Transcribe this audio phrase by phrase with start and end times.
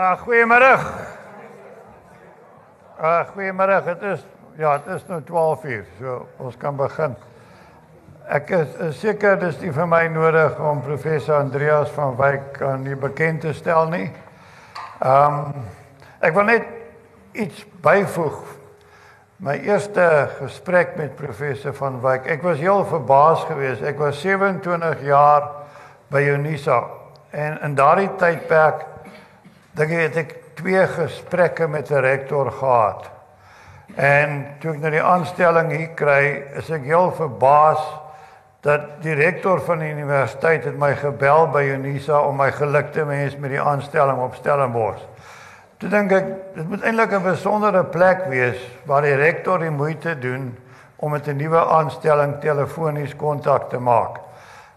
[0.00, 0.78] Uh goeiemôre.
[3.00, 3.82] Uh goeiemôre.
[3.84, 4.20] Dit is
[4.56, 7.16] ja, dit is nou 12:00, so ons kan begin.
[8.24, 12.86] Ek is, is seker dis nie vir my nodig om professor Andreas van Wyk aan
[12.86, 14.06] u bekend te stel nie.
[15.04, 15.68] Ehm um,
[16.20, 16.64] ek wil net
[17.32, 18.40] iets byvoeg.
[19.36, 23.82] My eerste gesprek met professor van Wyk, ek was heel verbaas geweest.
[23.82, 25.50] Ek was 27 jaar
[26.08, 26.86] by Unisa
[27.30, 28.89] en in daardie tydperk
[29.80, 33.10] dink ek het ek twee gesprekke met 'n rektor gehad.
[33.96, 37.80] En toe ek nou die aanstelling hier kry, is ek heel verbaas
[38.60, 43.04] dat die rektor van die universiteit het my gebel by Unisa om my geluk te
[43.04, 45.02] wens met die aanstelling op Stellenbosch.
[45.78, 50.18] Toe dink ek dit moet eintlik 'n besondere plek wees waar die rektor die moeite
[50.18, 50.58] doen
[50.96, 54.20] om met 'n nuwe aanstelling telefonies kontak te maak.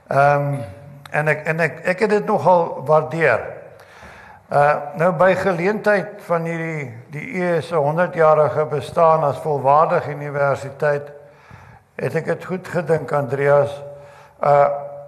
[0.07, 0.63] Ehm um,
[1.11, 3.62] en ek en ek ek het dit nogal waardeer.
[4.53, 11.07] Uh nou by geleentheid van hierdie die EU se 100-jarige bestaan as volwaardige universiteit
[11.97, 13.73] het ek dit goed gedink Andreas
[14.45, 14.67] uh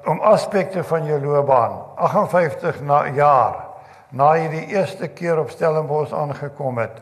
[0.09, 3.61] om aspekte van jou loopbaan 58 na jaar
[4.09, 6.97] na jy die eerste keer op Stellenbosch aangekom het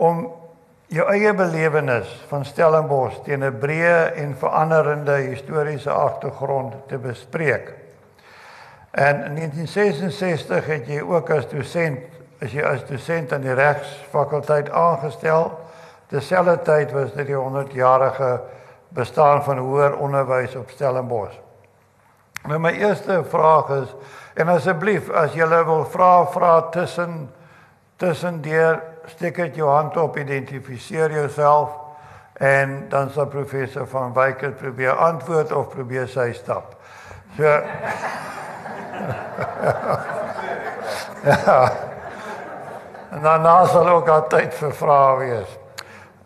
[0.00, 0.24] om
[0.88, 7.83] jou eie belewenis van Stellenbosch teen 'n breë en veranderende historiese agtergrond te bespreek.
[8.94, 11.98] En in 1966 het jy ook as dosent
[12.42, 15.48] as jy as dosent aan die regsfakulteit aangestel.
[16.12, 18.28] Terselfdertyd was dit die 100-jarige
[18.94, 21.34] bestaan van hoër onderwys op Stellenbosch.
[22.46, 23.94] Nou my eerste vraag is
[24.38, 27.32] en asseblief as jy wil vra vra tussen
[27.96, 31.74] tussen deur steek dit jou hand op identifiseer jouself
[32.38, 36.76] en dan sal professor van Wyk probeer antwoord of probeer sy stap.
[37.36, 37.58] So
[41.24, 41.72] Ja.
[43.14, 45.50] En dan sal ook altyd vir vrae wees.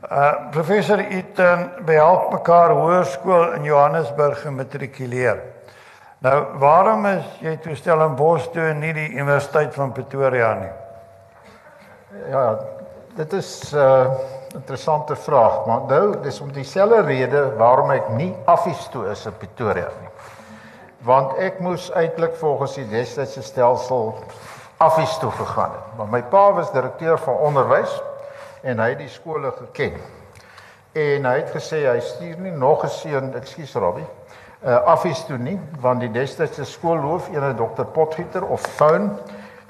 [0.08, 5.42] Uh professor Iten behelp mekaar hoërskool in Johannesburg gematrikuleer.
[6.24, 10.72] Nou, waarom is jy toe Stellenbosch toe en nie die Universiteit van Pretoria nie?
[12.32, 12.46] Ja,
[13.20, 14.10] dit is 'n uh,
[14.54, 19.36] interessante vraag, maar nou dis om dieselfde rede waarom ek nie affies toe is in
[19.36, 20.07] Pretoria nie.
[21.06, 24.14] Want ek moes eintlik volgens die destydse stelsel
[24.78, 25.96] affies toe gegaan het.
[25.96, 28.02] Maar my pa was direkteur van onderwys
[28.62, 30.00] en hy het die skole geken.
[30.92, 34.06] En hy het gesê hy stuur nie nog 'n seun, ekskuus Robbie,
[34.66, 39.18] uh, affies toe nie, want die destydse skoolhoof, ene Dr Potgieter of Foun,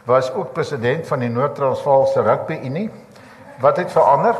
[0.05, 2.91] was ook president van die Noord-Transvaalse Rugby Unie.
[3.61, 4.37] Wat het verander?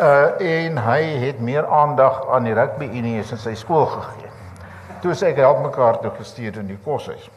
[0.00, 4.25] Uh en hy het meer aandag aan die Rugby Unie in sy skool gegee.
[5.06, 7.28] Toe sê ek help mekaar toe gestuur in die koshuis.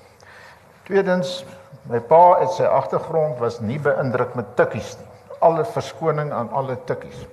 [0.88, 1.44] Tweedens,
[1.86, 5.10] my pa het sy agtergrond was nie beïndruk met tikkies nie
[5.46, 7.28] alle verskoning aan alle tikkies.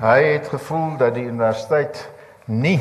[0.00, 2.00] Hy het gevoel dat die universiteit
[2.48, 2.78] nie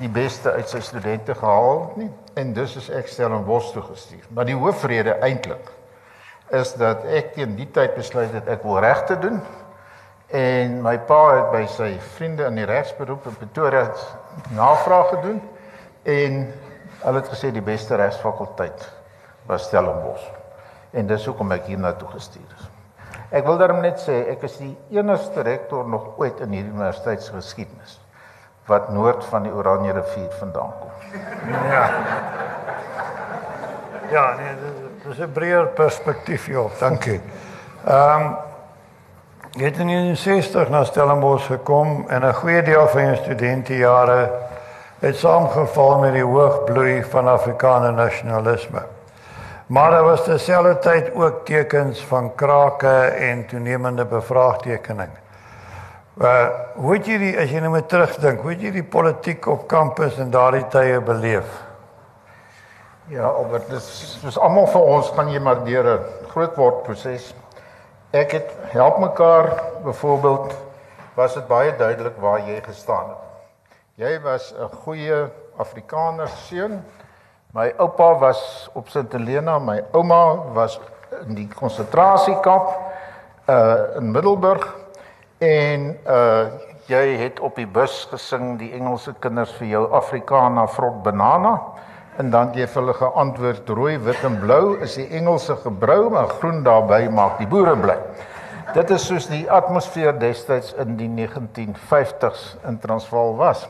[0.00, 2.08] die beste uit sy studente gehaal het nie
[2.42, 4.24] en dus is ek Stellenbosch toe gestuur.
[4.34, 5.70] Maar die hoofrede eintlik
[6.58, 9.38] is dat ek teen die tyd besluit het ek wil regte doen
[10.34, 13.86] en my pa het by sy vriende in die regsberoep in Pretoria
[14.58, 15.38] navraag gedoen
[16.08, 16.40] en
[17.02, 18.88] hulle het gesê die beste regsfakulteit
[19.48, 20.24] was Stellenbosch.
[20.96, 22.66] En dis hoekom ek hiernatoe gestuur is.
[23.28, 27.98] Ek wil daarom net sê ek is die enigste rektor nog ooit in hierdie universiteitsgeskiedenis
[28.68, 31.20] wat noord van die Oranje rivier vandaan kom.
[31.72, 31.84] Ja.
[34.08, 34.52] Ja, nee,
[35.04, 37.20] dit is 'n breër perspektief hier, dankie.
[37.84, 38.36] Ehm um,
[39.52, 44.30] jy het in 60 na Stellenbosch gekom en 'n goeie deel van jou studentejare
[44.98, 48.82] het saamgeval met die hoogbloei van Afrikaner nasionalisme.
[49.66, 55.10] Maar daar was terselfdertyd ook tekens van krake en toenemende bevraagtekening.
[56.18, 59.46] Uh hoe het jy die as jy nou met terugdink, hoe het jy die politiek
[59.46, 61.46] op kampus in daardie tye beleef?
[63.12, 63.86] Ja, Albert, dis
[64.22, 67.34] soos almal vir ons gaan jy maar deur 'n groot word proses.
[68.10, 70.54] Ek het help mekaar byvoorbeeld
[71.14, 73.27] was dit baie duidelik waar jy gestaan het.
[73.98, 75.26] Jy was 'n goeie
[75.58, 76.84] Afrikaner seun
[77.52, 80.80] My oupa was op Sint Helena, my ouma was
[81.26, 82.68] in die konsentrasiekamp
[83.48, 84.76] uh in Middelburg
[85.38, 86.46] en uh
[86.86, 91.58] jy het op die bus gesing die Engelse kinders vir jou Afrikaana vrot banana
[92.18, 96.28] en dan jy vir hulle geantwoord rooi, wit en blou is die Engelse gebrou maar
[96.38, 97.98] groen daarbey maak die boere bly.
[98.74, 103.66] Dit is soos die atmosfeer destyds in die 1950s in Transvaal was.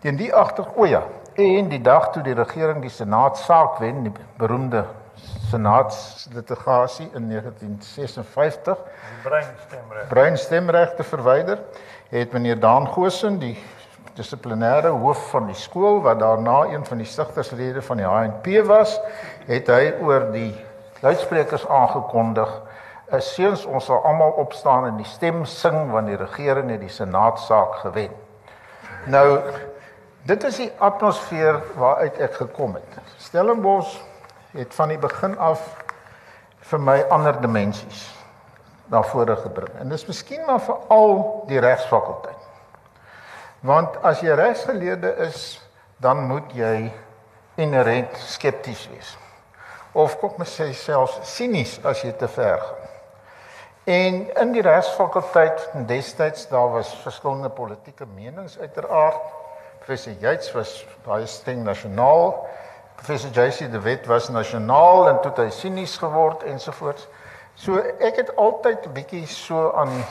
[0.00, 1.02] Teen die agter o ja,
[1.40, 4.84] En die dag toe die regering die Senaat saak wen, die beroemde
[5.50, 10.08] senatslitigasie in 1956 Die breinstemreg.
[10.08, 11.60] breinstemreg te verwyder,
[12.10, 13.54] het meneer Daan Goosen, die
[14.18, 18.98] dissiplinêre hoof van die skool wat daarna een van die stigterslede van die HNP was,
[19.46, 20.52] het hy oor die
[21.00, 22.50] luidsprekers aangekondig:
[23.16, 26.92] "Is seuns, ons sal almal opstaan en die stem sing want die regering het die
[26.92, 28.10] senaatsaak gewen."
[29.06, 29.40] Nou
[30.30, 32.98] dit is die atmosfeer waaruit ek gekom het.
[33.18, 33.96] Stellenbosch
[34.54, 35.62] het van die begin af
[36.70, 38.08] vir my ander dimensies
[38.90, 39.70] vore gebring.
[39.78, 42.46] En dis miskien maar veral die regsfakulteit.
[43.62, 45.60] Want as jy regsgeleerde is,
[46.02, 46.90] dan moet jy
[47.60, 49.12] inherent skepties wees.
[49.92, 52.88] Of kom ons sê selfs sinies as jy te ver gaan.
[53.90, 59.39] En in die regsfakulteit destyds daar was verskillende politieke menings uiteraard.
[59.80, 62.34] Professor Yates was baie streng nasionaal.
[63.00, 67.06] Professor JC de Wet was nasionaal en toe hy sinies geword ensovoorts.
[67.56, 70.04] So ek het altyd 'n bietjie so aan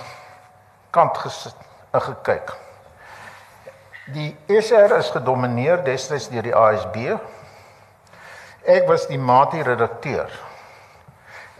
[0.89, 1.55] kant gesit
[1.93, 2.55] en gekyk.
[4.13, 6.97] Die SR is gedomeineer destyds deur die ASB.
[8.65, 10.33] Ek was die mati redakteur.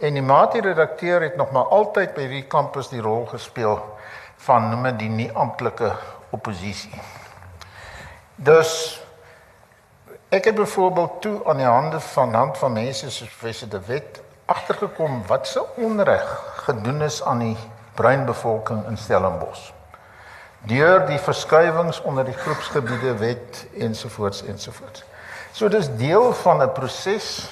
[0.00, 3.78] En die mati redakteur het nog maar altyd by die kampus die rol gespeel
[4.36, 5.94] van noem dit nie amptelike
[6.30, 7.19] oppositie.
[8.42, 9.02] Dus
[10.28, 14.20] ek het byvoorbeeld toe aan die hande van hand van mense soos professor De Wet
[14.44, 17.56] agtergekom wat se onreg gedoen is aan die
[17.94, 19.72] bruin bevolking in Stellenbosch.
[20.58, 25.04] Deur die verskuiwings onder die groepsgebiede wet ensovoorts ensovoorts.
[25.52, 27.50] So dis deel van 'n proses.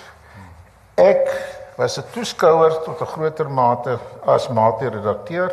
[0.94, 1.28] Ek
[1.76, 5.52] was 'n toeskouer tot 'n groter mate as mate redakteur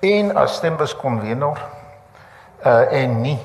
[0.00, 1.58] en as stembus konvenor
[2.64, 3.38] uh en nie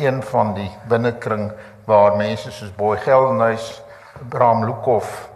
[0.00, 1.50] een van die binnekring
[1.84, 3.82] waar mense soos Boy Geldenhuys,
[4.28, 5.28] Bram Lukhof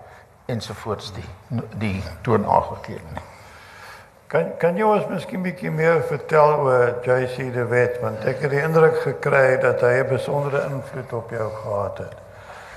[0.47, 1.29] ensovoorts die
[1.79, 3.23] die toon aangegee het.
[4.27, 8.51] Kan kan jy ons miskien bietjie meer vertel oor JC de Wet want ek het
[8.51, 12.17] die indruk gekry dat hy 'n besondere invloed op jou gehad het.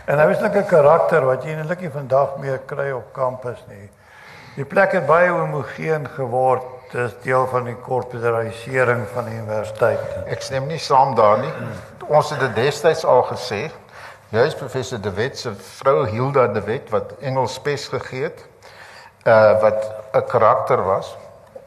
[0.06, 3.64] En hy was net 'n karakter wat jy eintlik nie vandag meer kry op kampus
[3.68, 3.90] nie.
[4.56, 6.64] Die plek het baie homogeen geword.
[6.88, 10.04] Dis deel van die korporatisering van die universiteit.
[10.32, 11.52] Ek stem nie saam daar nie.
[12.08, 13.66] Ons het dit destyds al gesê.
[14.32, 18.44] Juis professor De Wet se vrou Hilda De Wet wat Engels spes gegee het,
[19.28, 21.16] uh wat 'n karakter was.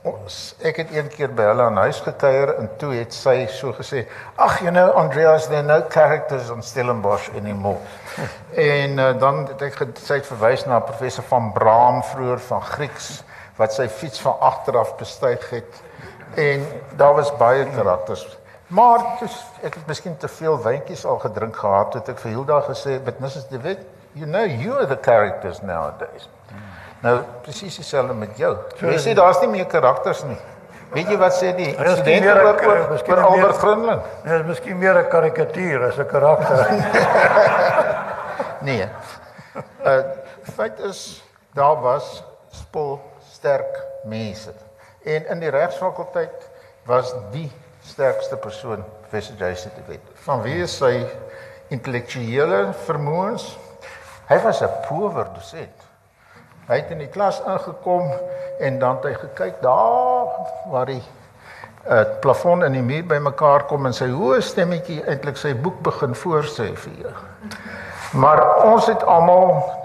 [0.02, 3.72] Ons ek het een keer by hulle aan huis gekuier en toe het sy so
[3.72, 4.06] gesê,
[4.36, 7.78] "Ag, you know Andreas, there no characters on Stellenbosch anymore."
[8.54, 13.22] en uh, dan het ek sy het verwys na professor van Braam vroeër van Grieks
[13.60, 15.80] wat sy fiets van agteraf bestyg het
[16.40, 16.64] en
[16.96, 18.24] daar was baie karakters.
[18.70, 19.34] Maar dis
[19.66, 23.18] ek het miskien te veel wyntjies al gedrink gehad het ek vir Hilda gesê, "But
[23.20, 23.48] Mrs.
[23.50, 23.78] De Wet,
[24.12, 26.28] you know you are the characters nowadays."
[27.02, 28.56] Nou presies dieselfde met jou.
[28.80, 30.38] Jy sê daar's nie meer karakters nie.
[30.92, 34.00] Weet jy wat sê die studente 'n- oor oor, miskien oor Albert Grindling?
[34.24, 36.66] Nee, dit is miskien meer 'n karikatuur as 'n karakter.
[38.60, 38.88] Nee.
[39.84, 39.98] Uh
[40.54, 41.24] feit is
[41.54, 43.00] daar was spul
[43.40, 44.52] sterk mense.
[45.04, 46.48] En in die regsfakulteit
[46.88, 47.48] was die
[47.88, 50.10] sterkste persoon professor Jason de Wet.
[50.26, 50.92] Vanweë sy
[51.72, 53.46] intellektuele vermoëns.
[54.28, 55.88] Hy was 'n power dosent.
[56.68, 58.12] Hy het in die klas ingekom
[58.60, 60.28] en dan het hy gekyk daar
[60.70, 61.02] waar die
[61.88, 66.14] uh, plafon in die muur bymekaar kom en sy hoë stemmetjie eintlik sy boek begin
[66.14, 67.14] voorsê vir jou.
[68.12, 69.79] Maar ons het almal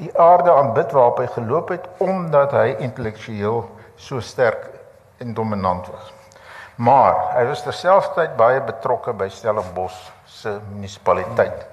[0.00, 3.62] die aarde aanbid waarop hy geloop het omdat hy intellektueel
[4.00, 4.64] so sterk
[5.20, 6.12] en dominant was.
[6.80, 11.66] Maar hy was terselfdertyd baie betrokke by Stellenbosch se munisipaliteit.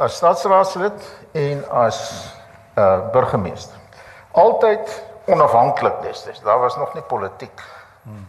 [0.00, 0.96] As stadsraadslid
[1.36, 2.00] en as
[2.80, 3.76] uh burgemeester.
[4.32, 4.94] Altyd
[5.28, 6.40] onafhanklik destyds.
[6.40, 7.60] Daar was nog nie politiek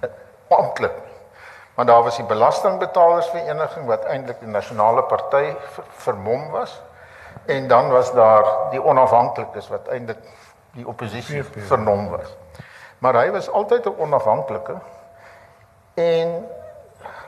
[0.03, 0.09] uh,
[0.49, 1.15] amptelik nie.
[1.75, 6.81] Maar daar was die belastingbetalersvereniging wat eintlik die nasionale party ver, vermom was.
[7.45, 10.19] En dan was daar die onafhanklikes wat eintlik
[10.71, 12.35] die oppositie vernom was.
[13.01, 14.75] Maar hy was altyd 'n onafhanklike
[15.93, 16.47] en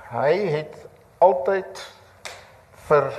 [0.10, 0.76] hy het
[1.18, 1.88] altyd
[2.88, 3.10] vir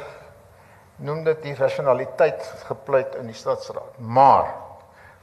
[0.96, 3.98] noem dit die rationaliteit gepleit in die stadsraad.
[3.98, 4.54] Maar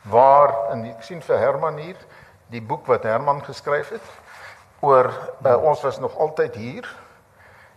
[0.02, 1.98] waar in die, ek sien vir Herman hier
[2.52, 4.08] die boek wat Herman geskryf het
[4.82, 5.12] oor
[5.46, 6.88] uh, ons was nog altyd hier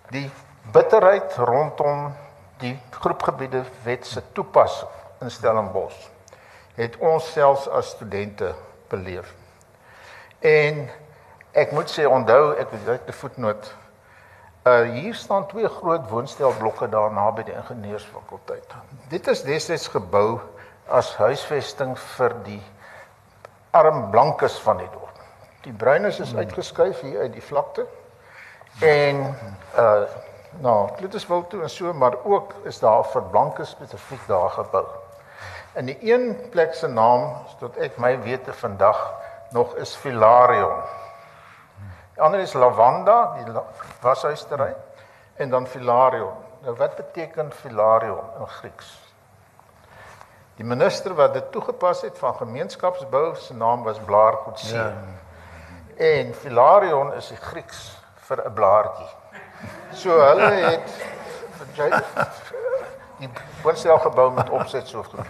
[0.09, 0.31] die
[0.73, 2.13] bitterheid rondom
[2.59, 6.11] die groepgebiede wet se toepassing in Stellenbosch
[6.75, 8.55] het ons selfs as studente
[8.91, 9.35] beleef.
[10.41, 10.85] En
[11.53, 13.73] ek moet sê onthou ek het uit die voetnoot
[14.65, 18.75] Uh hier staan twee groot woonstelblokke daar naby die ingenieursfakulteit.
[19.13, 20.39] Dit is destyds gebou
[20.89, 22.63] as huisvesting vir die
[23.77, 25.19] arm blankes van die dorp.
[25.67, 27.85] Die bruines is uitgeskuif hier uit die vlakte.
[28.81, 29.21] En
[29.77, 30.07] uh
[30.61, 34.51] nou, dit is wel toe en so, maar ook is daar vir blankes spesifiek daar
[34.51, 34.85] gebou.
[35.75, 39.15] In die een plek se naam tot ek my wete vandag
[39.51, 40.83] nog is Filarion.
[42.15, 43.65] Die ander is Lavanda, die la
[44.01, 44.75] washuisterry
[45.35, 46.35] en dan Filarion.
[46.63, 48.93] Nou wat beteken Filarion in Grieks?
[50.57, 54.75] Die minister wat dit toegepas het van gemeenskapsbou se naam was Blaar Kutsi.
[54.75, 54.93] Ja.
[55.97, 59.24] En Filarion is die Grieks vir 'n blaartjie.
[59.93, 60.91] So hulle het
[63.19, 63.31] die
[63.63, 65.27] woonstel gebou met opset so goed.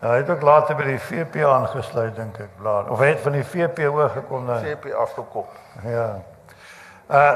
[0.00, 2.88] Ja, hy het ook later by die VP aangesluit dink ek, Blaar.
[2.90, 5.46] Of hy het van die VP oorgekom na VP afgekom.
[5.84, 6.10] Ja.
[7.08, 7.32] Uh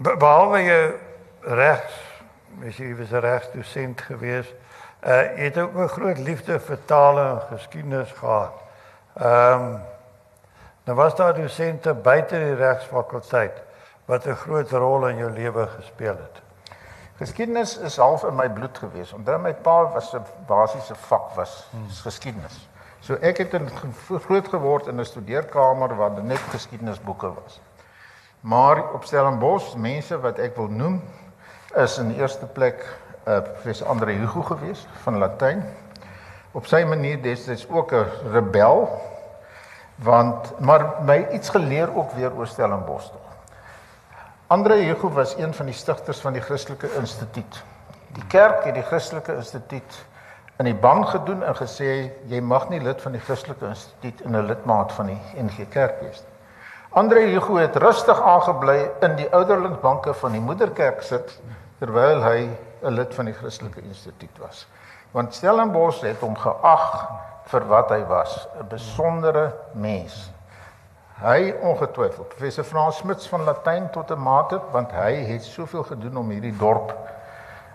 [0.00, 0.80] behalwe jy
[1.50, 1.96] regs,
[2.62, 4.54] mens jy was 'n regsdosent geweest
[5.00, 8.52] Uh jy het ook 'n groot liefde vir tale en geskiedenis gehad.
[9.16, 9.80] Ehm um,
[10.84, 13.62] nou was daar dosente buite die regsfakulteit
[14.10, 16.42] wat 'n groot rol in jou lewe gespeel het.
[17.20, 19.12] Geskiedenis is half in my bloed gewees.
[19.12, 21.88] Onthou my pa was 'n basiese vak was hmm.
[21.88, 22.68] geskiedenis.
[23.00, 23.68] So ek het in
[24.26, 27.60] groot geword in 'n studeerkamer waar daar net geskiedenisboeke was.
[28.40, 31.02] Maar op Stellenbosch, mense wat ek wil noem,
[31.74, 35.64] is in die eerste plek uh, professor Andre Hugo gewees van Latyn.
[36.52, 38.88] Op sy manier destyds ook 'n rebel
[40.00, 43.10] want maar my iets geleer ook weer oor Stellenbosch.
[44.50, 47.62] Andre Hugo was een van die stigters van die Christelike Instituut.
[48.16, 49.98] Die kerk het die Christelike Instituut
[50.58, 54.34] in die ban gedoen en gesê jy mag nie lid van die Christelike Instituut en
[54.34, 56.34] 'n lidmaat van die NG Kerk wees nie.
[56.90, 61.40] Andre Hugo het rustig aangebly in die ouderlingsbanke van die moederkerk sit
[61.78, 62.48] terwyl hy
[62.82, 64.66] 'n lid van die Christelike Instituut was.
[65.12, 67.08] Want Stellenbosch het hom geag
[67.44, 70.32] vir wat hy was, 'n besondere mens.
[71.20, 76.16] Hy ongetwyfeld professor Frans Smits van Latyn tot 'n mate want hy het soveel gedoen
[76.16, 76.94] om hierdie dorp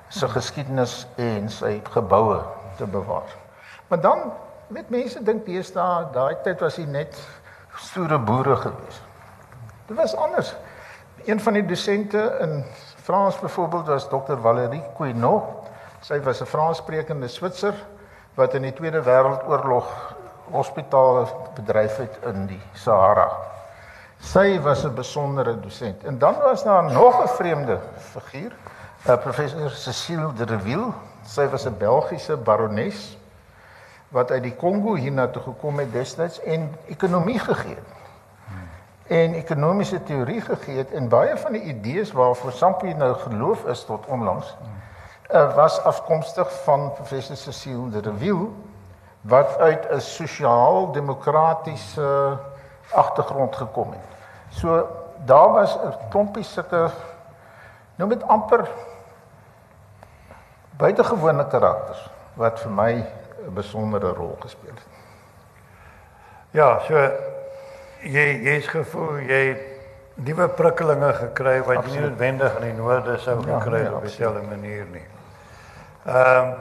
[0.09, 2.41] se geskiedenis en sy geboue
[2.77, 3.29] te bewaar.
[3.87, 4.33] Maar dan
[4.67, 7.21] met mense dink deesdae daai tyd was hy net
[7.77, 9.01] stoere boere gewees.
[9.87, 10.55] Dit was anders.
[11.25, 12.63] Een van die dosente in
[12.97, 14.41] Frans byvoorbeeld was Dr.
[14.41, 15.43] Valerie Quinot.
[16.01, 17.75] Sy was 'n Franssprekende Switser
[18.33, 20.14] wat in die Tweede Wêreldoorlog
[20.51, 23.29] hospitale bedryf het in die Sahara.
[24.19, 26.03] Sy was 'n besondere dosent.
[26.03, 28.55] En dan was daar nog 'n vreemde figuur,
[29.07, 30.91] 'n professor Cecile de Reville.
[31.25, 33.17] Sy was 'n Belgiese barones
[34.15, 37.93] wat uit die Kongo hiernatoe gekom het destyds en ekonomie gegee het
[39.07, 43.83] en ekonomiese teorie gegee het en baie van die idees waarvoor Sampi nou geloof is
[43.85, 44.55] tot onlangs
[45.31, 48.47] uh, was afkomstig van professor Cecile de Reville
[49.27, 52.37] wat uit 'n sosiaal-demokratiese
[52.91, 53.99] agtergrond gekom het.
[54.49, 54.87] So
[55.25, 56.89] daar was 'n klompie sulke
[57.95, 58.69] nou met amper
[60.69, 63.05] buitengewone karakters wat vir my 'n
[63.53, 64.87] besondere rol gespeel het.
[66.51, 66.93] Ja, so
[68.01, 69.57] jy jy's gevoel jy
[70.13, 71.93] nuwe prikkelinge gekry wat absoluut.
[71.93, 75.07] jy nie noodwendig in die noorde sou ja, gekry het ja, op dieselfde manier nie.
[76.05, 76.53] Ehm um,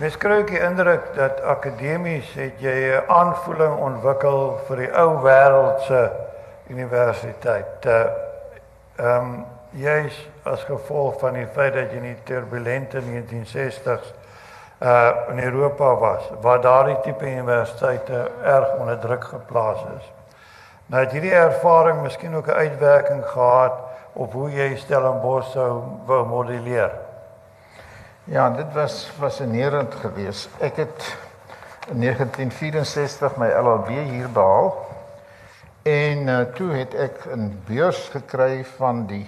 [0.00, 6.00] Mes kry ek indruk dat akademies het jy 'n aanvoeling ontwikkel vir die ou wêreldse
[6.72, 7.84] universiteit.
[7.84, 8.06] Eh,
[8.96, 14.14] ehm um, jy's as gevolg van die feit dat jy in die turbulente 1960s
[14.80, 20.12] uh in Europa was waar daardie tipe universiteite erg onder druk geplaas is.
[20.86, 23.72] Nou het hierdie ervaring miskien ook 'n uitwerking gehad
[24.12, 27.01] op hoe jy Stellenbosch sou wou modelleer.
[28.24, 30.48] Ja, dit was fascinerend geweest.
[30.58, 31.16] Ek het
[31.90, 34.86] in 1964 my LLB hier behaal
[35.82, 39.26] en uh, toe het ek 'n beurs gekry van die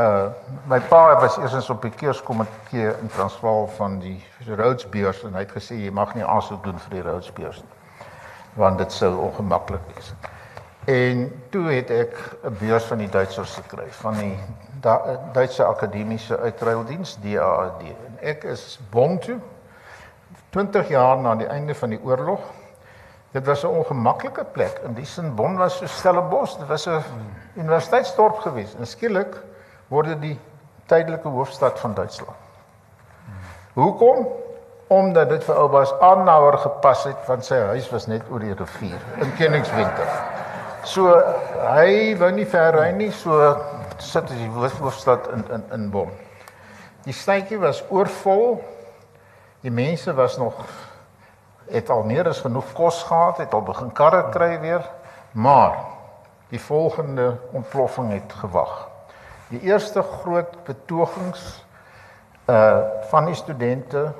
[0.00, 0.32] Uh
[0.66, 5.52] my pa was eers op die keurskomitee in Transvaal van die Rhodesbeurs en hy het
[5.52, 8.08] gesê jy mag nie aansoek doen vir die Rhodesbeurs nie
[8.54, 10.14] want dit sou ongemaklik wees.
[10.84, 14.38] En toe het ek 'n beurs van die Duitsers gekry van die
[15.32, 17.82] Duitse Akademiese Uitruildiens DAAD.
[17.82, 19.38] En ek is bond toe
[20.50, 22.40] 20 jaar na die einde van die oorlog.
[23.30, 24.80] Dit was 'n ongemaklike plek.
[24.84, 27.02] In die sin Bonn was so Stellenbosch, dit was 'n
[27.54, 28.74] universiteitsdorp geweest.
[28.74, 29.36] En skielik
[29.88, 30.38] word dit die
[30.86, 32.36] tydelike hoofstad van Duitsland.
[33.72, 34.26] Hoekom?
[34.86, 38.98] Omdat dit vir Oubas Annauer gepas het want sy huis was net oor die rivier
[39.20, 40.08] in Koningswinter.
[40.84, 41.14] So
[41.74, 43.56] hy wou nie ver ry nie, so
[44.02, 46.12] sit hy die hoofstad in in in Bonn.
[47.04, 48.60] Die stadjie was oorvol
[49.60, 50.54] Die mense was nog
[51.68, 54.86] het al meer as genoeg kos gehad, het al begin karre kry weer,
[55.32, 55.76] maar
[56.48, 58.88] die volgende ontploffing het gewag.
[59.52, 61.64] Die eerste groot betogings
[62.48, 62.78] uh
[63.10, 64.12] van die studente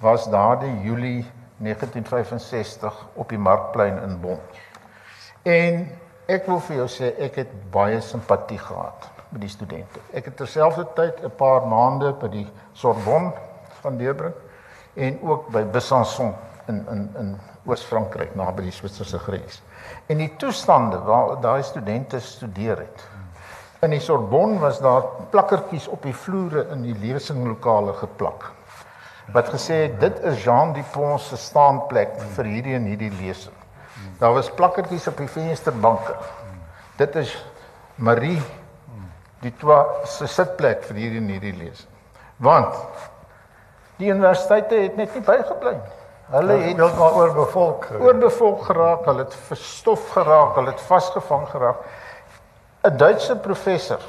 [0.00, 4.40] was daardie Julie 1965 op die Markplein in Bonn.
[5.42, 10.00] En ek wil vir jou sê ek het baie simpatie gehad met die studente.
[10.12, 13.32] Ek het terselfdertyd 'n paar maande by die Sorbonne
[13.80, 14.36] van Deurbrink
[14.94, 16.34] en ook by Besançon
[16.68, 19.62] in in in Oos-Frankryk naby die Switserse grens.
[20.06, 23.08] En die toestande waar daai studente studeer het.
[23.80, 28.50] In die Sorbonne was daar plakkertjies op die vloere in die lesinglokale geplak.
[29.32, 33.57] Wat gesê het dit is Jean Dupont se staanplek vir hierdie en hierdie lesing.
[34.18, 36.14] Daar was plakkertjies op die vensterbanke.
[36.96, 37.34] Dit is
[37.94, 38.42] Marie
[39.40, 41.90] die twa se sitplek vir hierdie en hierdie lesing.
[42.42, 42.74] Want
[43.98, 45.96] die universiteite het net nie bygebly nie.
[46.28, 47.86] Hulle het heeltemal oorbevolk.
[48.00, 51.86] oorbevolk geraak, hulle het verstof geraak, hulle het vasgevang geraak.
[52.84, 54.02] 'n Duitse professor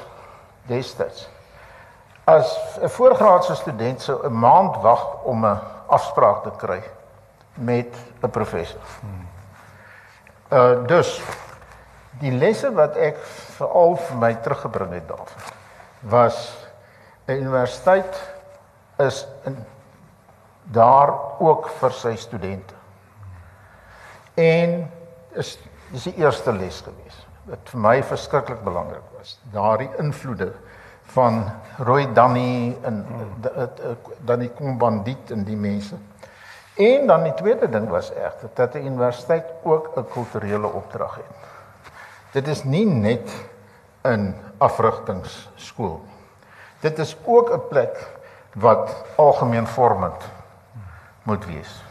[0.66, 1.28] destyds
[2.24, 6.82] as 'n voorgraadse student sou 'n maand wag om 'n afspraak te kry
[7.54, 8.80] met 'n professor.
[10.50, 11.20] Uh dus
[12.20, 13.20] die lesse wat ek
[13.56, 15.58] veral vir my teruggebring het daarvan
[16.10, 16.38] was
[17.26, 18.16] 'n universiteit
[18.98, 19.56] is in
[20.62, 22.74] daar ook vir sy studente.
[24.34, 24.90] En
[25.32, 25.58] is
[25.90, 29.38] dis die eerste les gewees wat vir my verskriklik belangrik was.
[29.52, 30.52] Daardie invloede
[31.14, 31.42] van
[31.78, 33.06] Roy Danny en
[34.24, 35.96] dan die kombandiet en die mense.
[36.80, 41.34] En dan die tweede ding was egter dat 'n universiteit ook 'n kulturele opdrag het.
[42.32, 43.30] Dit is nie net
[44.02, 46.00] 'n afrigtingsskool.
[46.80, 48.08] Dit is ook 'n plek
[48.54, 50.24] wat algemeen vormend
[51.22, 51.82] moet wees.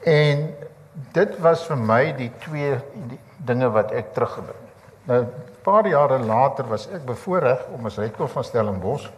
[0.00, 0.56] En
[0.92, 4.84] dit was vir my die twee die dinge wat ek teruggebring het.
[5.04, 9.08] Nou 'n paar jare later was ek bevoorreg om as rektor van Stellenbosch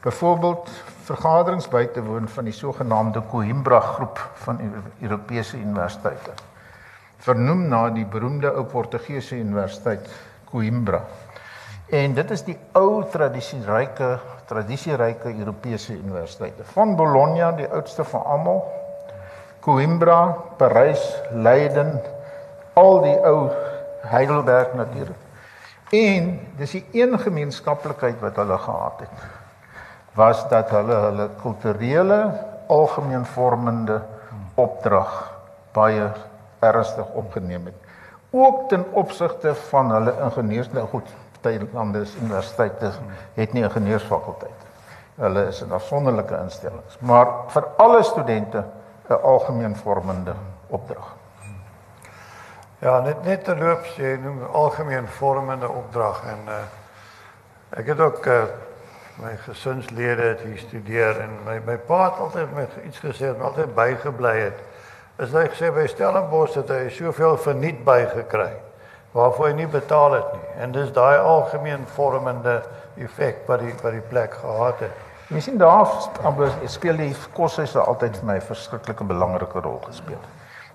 [0.00, 0.70] byvoorbeeld
[1.06, 4.58] vergaderings by te woon van die sogenaamde Coimbra groep van
[5.00, 6.34] Europese universiteite.
[7.22, 10.08] Vernoem na die beroemde ou Portugese universiteit
[10.50, 11.00] Coimbra.
[11.94, 14.16] En dit is die ou tradisieryke
[14.46, 16.62] tradisieryke Europese universiteite.
[16.74, 18.60] Van Bologna, die oudste van almal,
[19.60, 20.20] Coimbra,
[20.58, 21.02] Parys,
[21.34, 21.96] Leiden,
[22.78, 23.48] al die ou
[24.06, 25.24] Heidelberg natuurlik.
[25.90, 29.26] En dis die een gemeenskaplikheid wat hulle gehad het
[30.16, 32.20] was dat hulle hulle kulturele
[32.66, 34.00] algemeen vormende
[34.54, 35.12] opdrag
[35.72, 36.10] baie
[36.64, 37.74] ernstig opgeneem het.
[38.30, 41.08] Ook ten opsigte van hulle ingenieurs nou goed,
[41.46, 42.92] party lande is universiteite
[43.34, 44.60] het nie 'n ingenieursfakulteit.
[45.16, 48.64] Hulle is 'n afsonderlike instellings, maar vir alle studente
[49.08, 50.34] 'n algemeen vormende
[50.66, 51.14] opdrag.
[52.78, 53.84] Ja, net net te loop
[54.22, 56.64] noem algemeen vormende opdrag en uh
[57.70, 58.42] ek het ook uh
[59.22, 63.44] my gesinslede het hier studeer en my my pa het altyd met iets gesê wat
[63.50, 64.58] altyd bygebly het.
[65.24, 68.52] Is hy gesê by Stellenbosch het hy soveel verniet bygekry
[69.16, 70.48] waarvoor hy nie betaal het nie.
[70.60, 72.58] En dis daai algemeen vormende
[73.00, 75.04] effek wat die wat die plek gehad het.
[75.32, 75.88] Jy sien daar
[76.68, 80.20] speel die koshuise altyd vir my 'n verskriklike belangrike rol gespeel.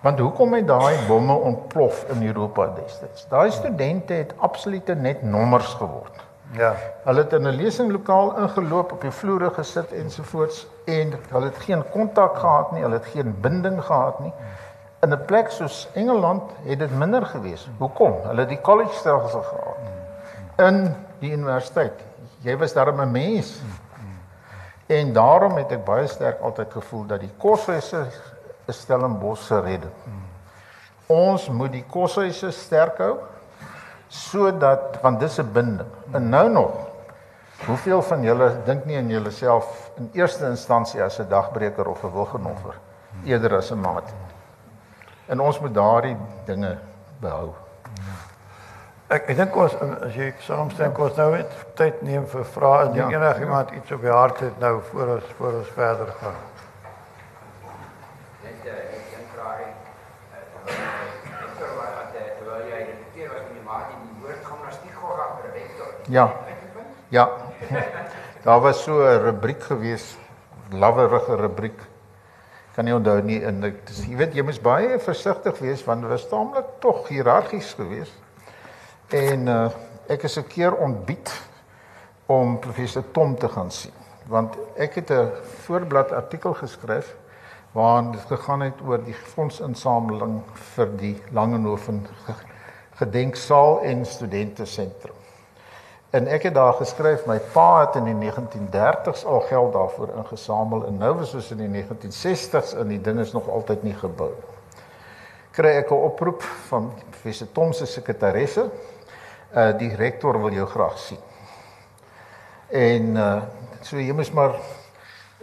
[0.02, 3.28] Want hoekom het daai bomme ontplof in Europa destyds?
[3.30, 6.31] Daai studente het absolute net nommers geword.
[6.52, 6.76] Ja.
[7.04, 11.84] Hulle het in 'n lesinglokaal ingeloop, op die vloere gesit ensovoorts en hulle het geen
[11.90, 14.34] kontak gehad nie, hulle het geen binding gehad nie.
[15.00, 17.70] In 'n plek soos Engeland het dit minder gewees.
[17.78, 18.14] Hoekom?
[18.24, 19.78] Hulle het die college stelsel gehad.
[20.58, 22.04] In die universiteit.
[22.40, 23.62] Jy was daar 'n mens.
[24.86, 28.06] En daarom het ek baie sterk altyd gevoel dat die koshuise
[28.66, 29.94] is Stellenbosch se redding.
[31.06, 33.18] Ons moet die koshuise sterk hou
[34.12, 35.90] sodat want dis 'n binding.
[36.12, 36.92] En nou nog
[37.66, 42.14] Hoeveel van julle dink nie aan julleself in eerste instansie as 'n dagbreker of 'n
[42.14, 42.74] wilgenoffer
[43.24, 44.32] eerder as 'n maat nie?
[45.26, 46.78] En ons moet daardie dinge
[47.20, 47.54] behou.
[49.08, 52.96] Ek ek dink ons as jy saamstem kos nou het tyd neem vir vrae as
[52.96, 53.76] ja, enigiemand ja.
[53.76, 56.40] iets op die hart het nou voor ons voor ons verder gaan.
[58.44, 59.82] Net eh, ek een vraag het.
[66.12, 66.34] Ja.
[67.10, 67.30] Ja.
[68.44, 70.18] Daar was so 'n rubriek gewees,
[70.70, 71.80] lawerige rubriek
[72.76, 76.02] kan nie onthou nie en ek dis jy weet jy moet baie versigtig wees want
[76.02, 78.18] dit was taamlik tog hiërargies geweest.
[79.08, 79.70] En uh,
[80.08, 81.32] ek is 'n keer ontbied
[82.26, 83.96] om professor Tom te gaan sien.
[84.28, 85.32] want ek het 'n
[85.64, 87.16] voorblad artikel geskryf
[87.72, 90.44] waarin dit gegaan het oor die fondsinsameling
[90.76, 92.08] vir die Langehoven
[93.00, 95.21] gedenksaal en studente sentrum.
[96.12, 100.84] En ek het daar geskryf my pa het in die 1930s al geld daarvoor ingesamel
[100.86, 104.34] en nou was ons in die 1960s en die ding is nog altyd nie gebou.
[105.56, 108.70] Kry ek 'n oproep van professor Tom se sekretaresse.
[109.56, 111.24] Uh die rektor wil jou graag sien.
[112.68, 113.42] En uh
[113.82, 114.56] so jy moet maar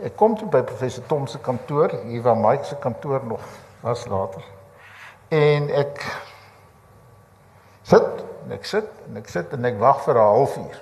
[0.03, 3.41] ek kom toe by professor Tom se kantoor, hier waar Mike se kantoor nog
[3.81, 4.45] was later.
[5.29, 6.21] En ek
[7.83, 10.79] sit en ek sit en ek sit en ek wag vir 'n halfuur.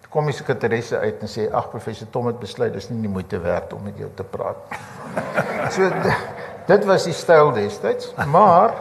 [0.00, 3.12] Toe kom die sekretaresse uit en sê ag professor Tom het besluit dis nie die
[3.12, 4.56] moeite werd om met jou te praat.
[5.74, 5.90] so
[6.66, 8.74] dit was die styl destyds, maar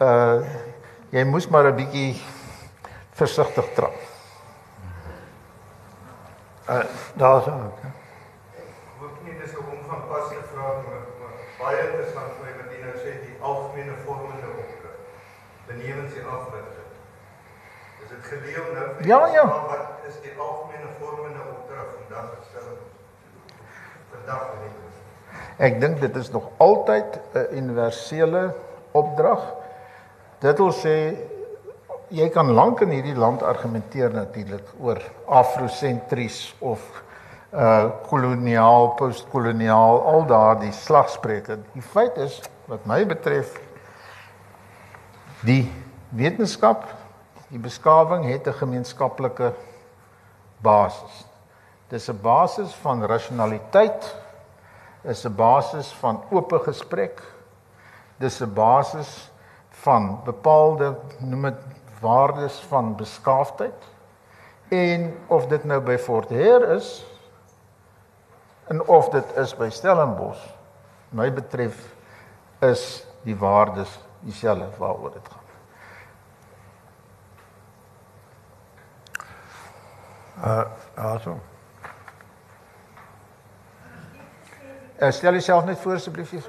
[0.00, 0.40] uh
[1.14, 2.16] jy moes maar 'n bietjie
[3.14, 3.94] versigtig trap.
[6.68, 7.78] Uh daar's ook.
[8.98, 13.12] Hoop nie dis 'n onvanpaslike vraag maar, maar baie interessant vir wat jy nou sê
[13.26, 14.96] die algemene vormende opdrag.
[15.66, 16.74] Benewens die afrigting.
[18.24, 18.86] Gedeel nou?
[18.98, 19.44] vir Ja, ja.
[19.44, 22.72] Wat is die algemene vormende opdrag vandag gestel?
[24.14, 24.72] Vandag nie.
[25.68, 28.54] Ek dink dit is nog altyd 'n universele
[28.90, 29.44] opdrag.
[30.40, 31.16] Dit wil sê
[32.08, 36.80] jy kan lank in hierdie land argumenteer natuurlik oor afrosentries of
[37.54, 41.58] uh koloniaal, postkoloniaal, al daardie slagspreuke.
[41.72, 43.54] Die feit is wat my betref
[45.46, 45.70] die
[46.08, 46.88] wetenskap,
[47.48, 49.52] die beskawing het 'n gemeenskaplike
[50.62, 51.26] basis.
[51.88, 54.16] Dis 'n basis van rasionaliteit,
[55.02, 57.22] is 'n basis van oop gesprek.
[58.16, 59.30] Dis 'n basis
[59.70, 61.60] van bepaalde noem dit
[62.00, 63.82] waardes van beskaafdheid.
[64.68, 67.06] En of dit nou by Fort Heer is
[68.66, 70.44] en of dit is by Stellenbosch,
[71.08, 71.94] my betref
[72.64, 75.43] is die waardes dieselfde waaroor dit gaan.
[80.36, 80.64] Uh
[80.96, 81.40] also.
[85.02, 86.42] Uh, stel jouself net voor asseblief hier.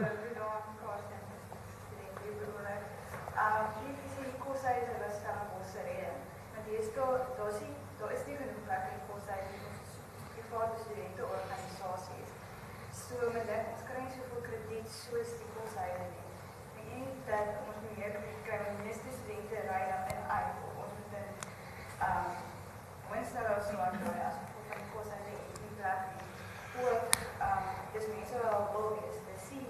[27.95, 29.17] dis mense wat al wil wees.
[29.27, 29.67] Dis sien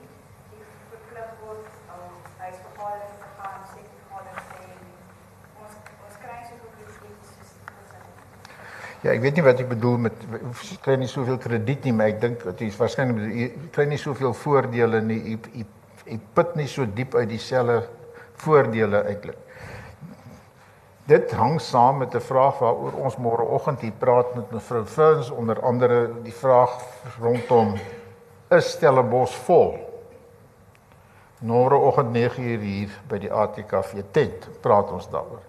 [0.52, 4.74] die verplig word om huisvergadering te gaan, sekretarievergadering te hê.
[5.62, 5.74] Ons
[6.08, 7.54] ons kry soveel kritiek soos
[9.05, 10.26] Ja, ek weet nie wat jy bedoel met
[10.84, 14.36] kry nie soveel krediet nie, maar ek dink dat jy waarskynlik jy kry nie soveel
[14.36, 15.22] voordele nie.
[15.32, 15.66] Jy jy,
[16.12, 17.86] jy put nie so diep uit dieselfde
[18.44, 19.40] voordele uitlik.
[21.06, 25.62] Dit hang saam met 'n vraag waaroor ons môreoggend hier praat met mevrou Ferns onder
[25.62, 26.82] andere die vraag
[27.22, 27.76] rondom
[28.50, 29.78] is Stellenbosch vol.
[31.40, 35.44] Môreoggend 9uur hier by die ATKV tent praat ons daaroor.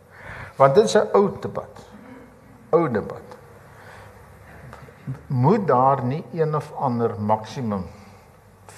[0.56, 1.86] Want dit is 'n ou debat.
[2.70, 3.25] Ou debat.
[5.26, 7.84] Moet daar nie een of ander maksimum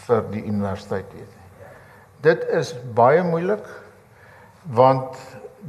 [0.06, 1.44] vir die universiteit wees nie.
[2.20, 3.64] Dit is baie moeilik
[4.74, 5.16] want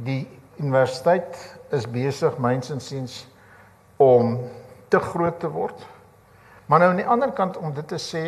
[0.04, 0.26] die
[0.60, 1.36] universiteit
[1.72, 3.22] is besig myns insiens
[3.96, 4.36] om
[4.90, 5.78] te groot te word.
[6.66, 8.24] Maar nou aan die ander kant om dit te sê,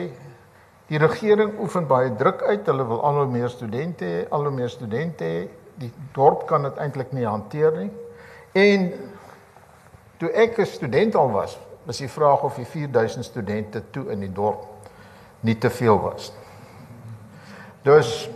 [0.90, 2.66] die regering oefen baie druk uit.
[2.66, 5.42] Hulle wil al hoe meer studente hê, al hoe meer studente hê.
[5.80, 7.90] Die dorp kan dit eintlik nie hanteer nie.
[8.58, 8.88] En
[10.20, 14.20] toe ek 'n student al was, was die vraag of die 4000 studente toe in
[14.20, 14.66] die dorp
[15.40, 16.48] nie te veel was nie.
[17.82, 18.30] Dus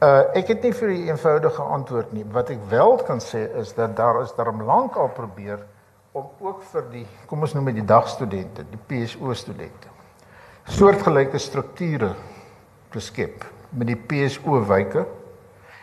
[0.00, 2.24] uh ek het nie vir 'n eenvoudige antwoord nie.
[2.24, 5.66] Wat ek wel kan sê is dat daar is daarom lank al probeer
[6.12, 9.88] om ook vir die kom ons noem dit die dagstudente, die PSO studente
[10.66, 12.10] soortgelyke strukture
[12.90, 15.04] te skep met die PSO wyke.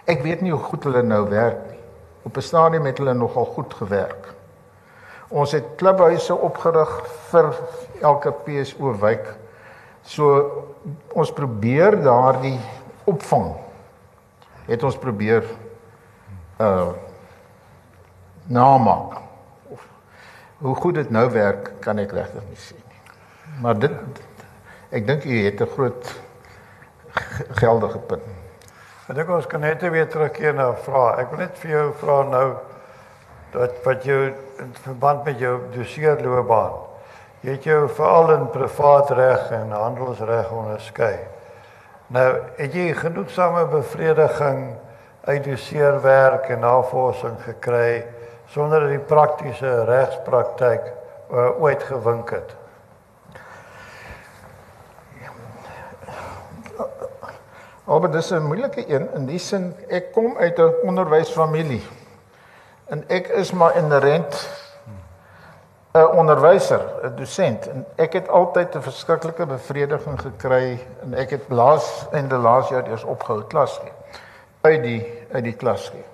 [0.09, 1.79] Ek weet nie hoe goed hulle nou werk nie.
[2.27, 4.32] Op 'n stadium het hulle nogal goed gewerk.
[5.33, 6.91] Ons het klubhuise opgerig
[7.31, 7.49] vir
[8.05, 9.25] elke PSO wyk.
[10.05, 10.35] So
[11.17, 12.59] ons probeer daardie
[13.09, 13.53] opvang
[14.67, 15.47] het ons probeer
[16.61, 16.93] uh
[18.43, 19.21] namaak.
[19.71, 19.87] Of
[20.57, 23.03] hoe goed dit nou werk kan ek regtig nie sê nie.
[23.63, 24.19] Maar dit
[24.91, 26.11] ek dink u het 'n groot
[27.61, 28.27] geldige punt.
[29.07, 31.19] Ek dink ons kan net weer terugkeer na 'n vraag.
[31.19, 32.47] Ek wil net vir jou vra nou
[33.53, 34.19] wat wat jou
[34.59, 36.73] in verband met jou doseerloopbaan.
[37.43, 41.17] Jy het jou veral in privaat reg en handelsreg onderskei.
[42.07, 44.75] Nou, het jy genoegsame bevrediging
[45.23, 48.05] uit doseerwerk en navorsing gekry
[48.51, 50.91] sonder dat die praktiese regspraktyk
[51.31, 52.55] uh, ooit gewink het?
[57.83, 61.83] Maar dis 'n moeilike een in die sin ek kom uit 'n onderwysfamilie.
[62.85, 64.49] En ek is maar inherent
[65.93, 71.45] 'n onderwyser, 'n dosent en ek het altyd 'n verskriklike bevrediging gekry en ek het
[71.47, 73.91] laas en die laaste jaar eers opgehou klas gee.
[74.61, 76.05] Uit die uit die klas gee.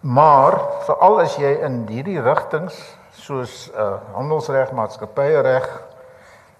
[0.00, 5.82] Maar veral as jy in hierdie rigtings soos uh handelsreg, maatskappyreg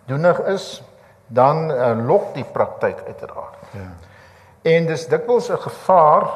[0.07, 0.83] doenig is,
[1.27, 3.57] dan uh, lok die praktyk uiteraard.
[3.71, 3.91] Ja.
[4.63, 6.29] En dis dikwels 'n gevaar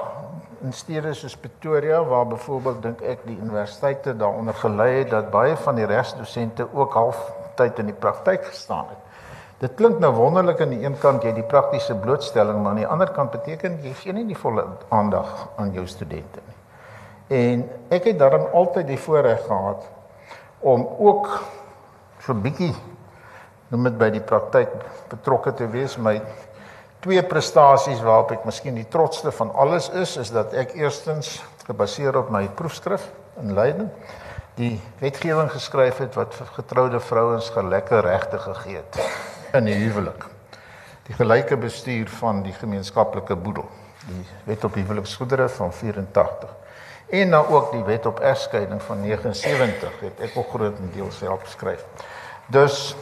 [0.63, 5.57] in stede soos Pretoria waar byvoorbeeld dink ek die universiteite daaronder gelei het dat baie
[5.57, 7.21] van die regsdosente ook half
[7.55, 9.05] tyd in die praktyk gestaan het.
[9.59, 12.87] Dit klink nou wonderlik aan die een kant jy die praktiese blootstelling maar aan die
[12.87, 16.59] ander kant beteken jy gee nie die volle aandag aan jou studente nie.
[17.39, 19.89] En ek het daarom altyd die voorreg gehad
[20.61, 21.43] om ook
[22.23, 22.75] so 'n bietjie
[23.69, 24.71] noem dit by die praktyk
[25.11, 25.97] betrokke te wees.
[25.97, 26.21] My
[27.01, 32.17] twee prestasies waarop ek miskien die trotste van alles is, is dat ek eerstens gebaseer
[32.19, 33.11] op my proefskrif
[33.43, 33.93] in Leiden
[34.59, 38.99] die wetgewing geskryf het wat getroude vrouens gelyke regte gegee het
[39.55, 40.25] in die huwelik.
[41.07, 43.69] Die gelyke bestuur van die gemeenskaplike boedel,
[44.09, 46.57] die wet op huweliksgoedere van 84
[47.09, 51.87] en nou ook die wet op egskeiding van 79 het ek ook grootendeels self geskryf.
[52.53, 52.97] Dus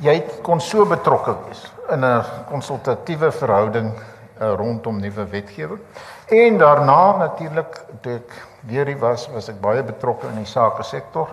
[0.00, 3.92] jy kon so betrokke wees in 'n konsultatiewe verhouding
[4.40, 5.80] uh, rondom nuwe wetgewing.
[6.28, 10.82] En daarna natuurlik toe ek weer hier was, was ek baie betrokke in die sake
[10.82, 11.28] sektor.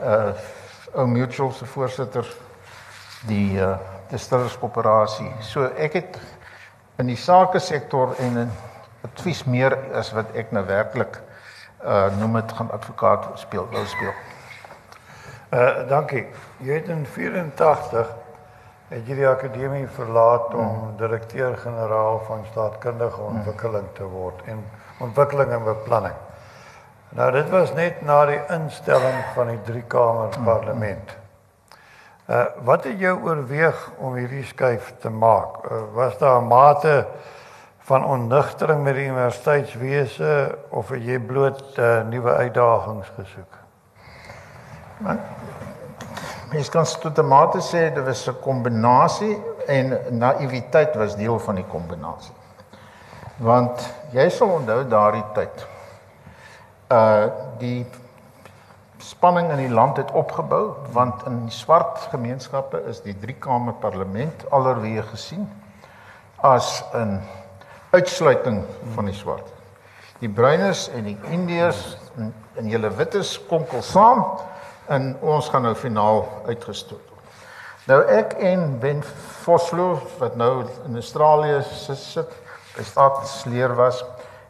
[0.00, 0.32] Uh
[0.94, 2.26] ou mutual se voorsitter
[3.28, 3.76] die uh
[4.08, 5.28] distillers koöperasie.
[5.40, 6.18] So ek het
[6.98, 8.50] in die sake sektor en in
[9.04, 11.20] advies meer as wat ek nou werklik
[11.84, 14.16] uh noem dit gaan advokaat speel wou speel.
[15.48, 16.26] Uh dankie.
[16.60, 18.08] Jy het in 84
[18.88, 20.96] het jy die akademie verlaat om hmm.
[21.00, 24.60] direkteur-generaal van staatkundige ontwikkeling te word en
[25.00, 26.18] ontwikkeling en beplanning.
[27.16, 31.14] Nou dit was net na die instelling van die drie kamer parlement.
[32.28, 35.62] Uh wat het jou oorweeg om hierdie skuif te maak?
[35.64, 37.06] Uh, was daar 'n mate
[37.88, 43.67] van onnigtering met die universiteitswese of het jy bloot uh, nuwe uitdagings gesoek?
[44.98, 45.20] Man,
[46.50, 52.34] mens kan sistematies sê dit was 'n kombinasie en naïwiteit was deel van die kombinasie.
[53.36, 55.66] Want jy sal onthou daardie tyd.
[56.90, 57.26] Uh
[57.58, 57.86] die
[58.98, 63.72] spanning in die land het opgebou want in die swart gemeenskappe is die drie kamer
[63.72, 65.46] parlement allerweë gesien
[66.42, 67.20] as 'n
[67.90, 69.46] uitsluiting van die swart.
[70.18, 74.24] Die bruines en die indiërs en, en julle wites konkel saam
[74.88, 77.36] en ons gaan nou finaal uitgestoot word.
[77.88, 79.02] Nou ek en Ben
[79.44, 82.34] Vosloo wat nou in Australië sit,
[82.76, 84.02] by staatsleer was,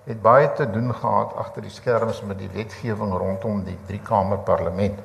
[0.09, 4.41] het baie te doen gehad agter die skerms met die wetgewing rondom die drie kamer
[4.47, 4.99] parlement.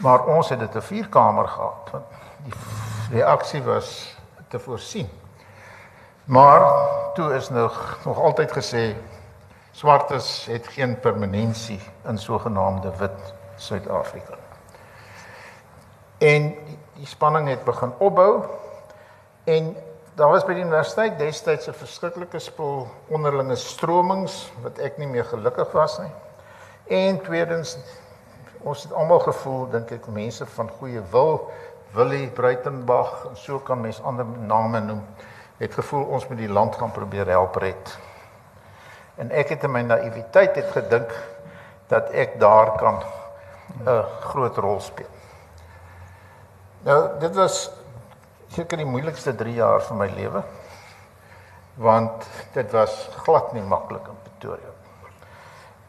[0.00, 2.04] Maar ons het dit 'n vierkamer gehad want
[2.44, 2.54] die
[3.18, 4.16] reaksie was
[4.48, 5.08] te voorsien.
[6.24, 6.62] Maar
[7.14, 8.94] toe is nog nog altyd gesê
[9.72, 14.38] swartes het geen permanensie in sogenaamde wit Suid-Afrika.
[16.20, 16.50] En
[16.96, 18.42] die spanning het begin opbou
[19.44, 19.70] en
[20.18, 25.24] daar was by die universiteit destyds 'n verskriklike spul onderlinge stromings wat ek nie meer
[25.24, 26.12] gelukkig was nie.
[26.88, 27.78] En tweedens
[28.60, 31.50] ons het almal gevoel dink ek mense van goeie wil
[31.92, 35.06] Willie Bruitenberg en so kan mens ander name noem
[35.58, 37.98] het gevoel ons moet die land gaan probeer help red.
[39.16, 41.10] En ek het in my naïwiteit het gedink
[41.88, 43.02] dat ek daar kan
[43.86, 45.10] 'n groot rol speel.
[46.82, 47.70] Nou, dit was
[48.48, 50.42] seker die moeilikste 3 jaar van my lewe
[51.80, 54.72] want dit was glad nie maklik in Pretoria.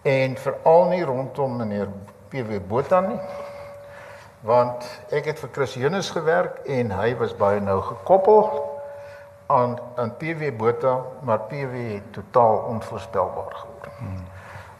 [0.01, 1.89] En veral nie rondom meneer
[2.31, 3.19] PW Botha nie.
[4.47, 8.47] Want ek het vir Chris Jonas gewerk en hy was baie nou gekoppel
[9.51, 10.95] aan aan PW Botha,
[11.27, 13.89] maar PW het totaal onvoorspelbaar geword.
[13.97, 14.23] Hmm.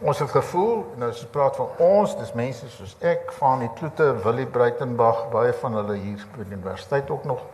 [0.02, 3.68] Ons het gevoel, nou as jy praat van ons, dis mense soos ek, van die
[3.78, 7.44] Kloete, Willie Breitenberg, baie van hulle hier by die universiteit ook nog.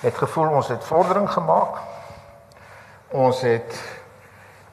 [0.00, 1.82] Het gevoel ons het vordering gemaak.
[3.12, 3.76] Ons het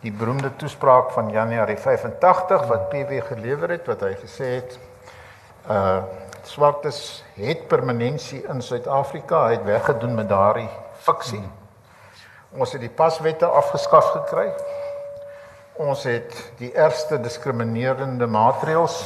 [0.06, 4.80] die beroemde toespraak van Januarie 85 wat PW gelewer het wat hy gesê het
[5.68, 6.02] uh
[6.48, 10.70] swartes het permanensie in Suid-Afrika, hy het weggedoen met daardie
[11.06, 11.44] fiksie.
[12.58, 14.48] Ons het die paswette afgeskaf gekry.
[15.82, 19.00] Ons het die ergste diskriminerende maatreëls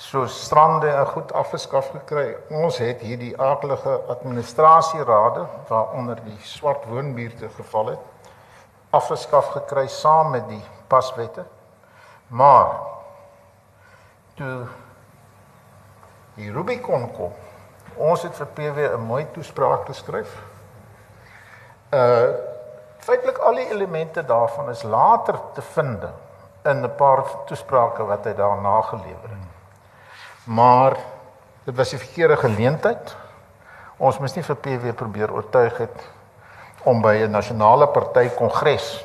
[0.00, 2.34] soos strande en goed afgeskaf gekry.
[2.50, 8.08] Ons het hierdie aardige administrasierade waaronder die swart woonbuurte geval het
[8.90, 11.44] afgeskaf gekry saam met die paswette.
[12.26, 12.72] Maar
[14.34, 14.66] toe
[16.34, 17.32] die Rubicon kom,
[17.96, 20.36] ons het vir PW 'n mooi toespraak geskryf.
[21.90, 22.49] Uh
[23.00, 26.04] feitelik al die elemente daarvan is later te vind
[26.64, 29.48] in 'n paar toesprake wat hy daarna gelewer het.
[30.44, 30.96] Maar
[31.64, 33.16] dit was 'n verkeerde geleentheid.
[33.96, 36.08] Ons moes nie vir PW probeer oortuig het
[36.82, 39.04] om by 'n nasionale party kongres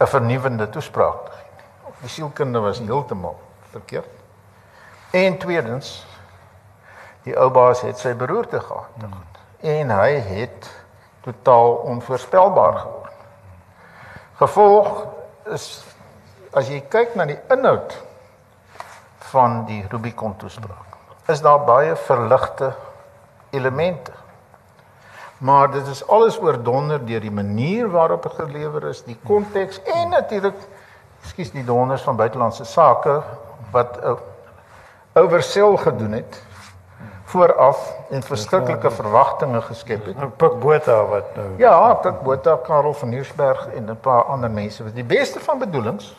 [0.00, 1.92] 'n vernuwende toespraak te gee.
[2.00, 4.08] Die sielkunde was heeltemal verkeerd.
[5.10, 6.06] En tweedens
[7.22, 8.88] die ou baas het sy beroerte gehad.
[8.98, 9.24] Hmm.
[9.60, 10.70] En hy het
[11.20, 13.00] totaal onvoorspelbaar geword.
[14.40, 15.06] Gevolg
[15.52, 15.66] is
[16.56, 17.92] as jy kyk na die inhoud
[19.30, 20.96] van die Rubicon toespraak,
[21.30, 22.72] is daar baie verligte
[23.54, 24.12] elemente.
[25.38, 30.10] Maar dit is alles oordonder deur die manier waarop dit gelewer is, die konteks en
[30.12, 30.58] natuurlik
[31.22, 33.20] ekskuus die donders van buitelandse sake
[33.72, 34.18] wat 'n
[35.14, 36.42] oversell gedoen het
[37.30, 40.16] vooraf en verskriklike verwagtinge geskep het.
[40.18, 44.50] Nou Pik Botha wat nou Ja, Pik Botha, Karel van Nieuwsberg en 'n paar ander
[44.50, 46.16] mense wat die beste van bedoelings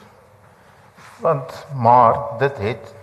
[1.21, 2.93] want maar dit het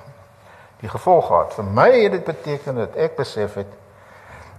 [0.80, 1.54] die gevolg gehad.
[1.54, 3.72] Vir my het dit beteken dat ek besef het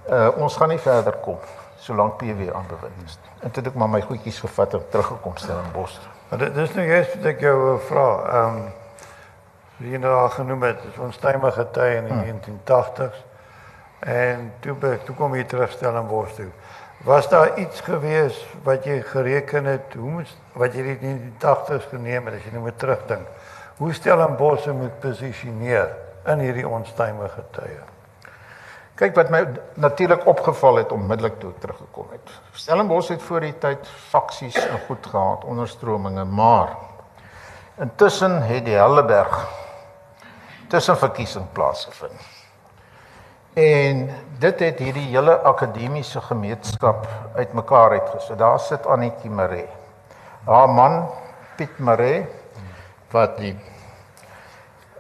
[0.10, 1.38] uh ons gaan nie verder kom
[1.80, 3.20] solank PW aanbewind is.
[3.40, 6.00] En toe het ek maar my goedjies gevat en teruggekom stel in Bos.
[6.30, 8.10] Maar dit dis nou juist wat ek jou wou vra.
[8.34, 8.68] Ehm um,
[9.80, 12.40] wie nou al genoem het, ons tye gety in die hmm.
[12.68, 13.22] 1980s.
[14.00, 16.50] En toe be, toe kom jy terugstel in Bos toe.
[17.04, 21.88] Was daar iets gewees wat jy gereken het, hoe moet wat jy in die 80s
[21.92, 23.28] geneem het as jy nou moet terugdink?
[23.80, 25.94] Hoe stel in Bos moet posisioneer
[26.28, 27.80] in hierdie onstuimige tye?
[29.00, 29.46] Kyk wat my
[29.80, 32.34] natuurlik opgeval het onmiddellik toe ek teruggekom het.
[32.52, 36.76] Stellenbosch het voor die tyd faksies en goed gehad, onderstrominge, maar
[37.80, 39.38] intussen het die Helleberg
[40.68, 42.39] tussen verkiesing plaasgevind.
[43.54, 44.10] En
[44.40, 48.38] dit het hierdie hele akademiese gemeenskap uitmekaar uitgesit.
[48.38, 49.68] Daar sit Annetjie Maree.
[50.46, 51.08] Haar man
[51.56, 52.26] Piet Maree
[53.12, 53.56] wat die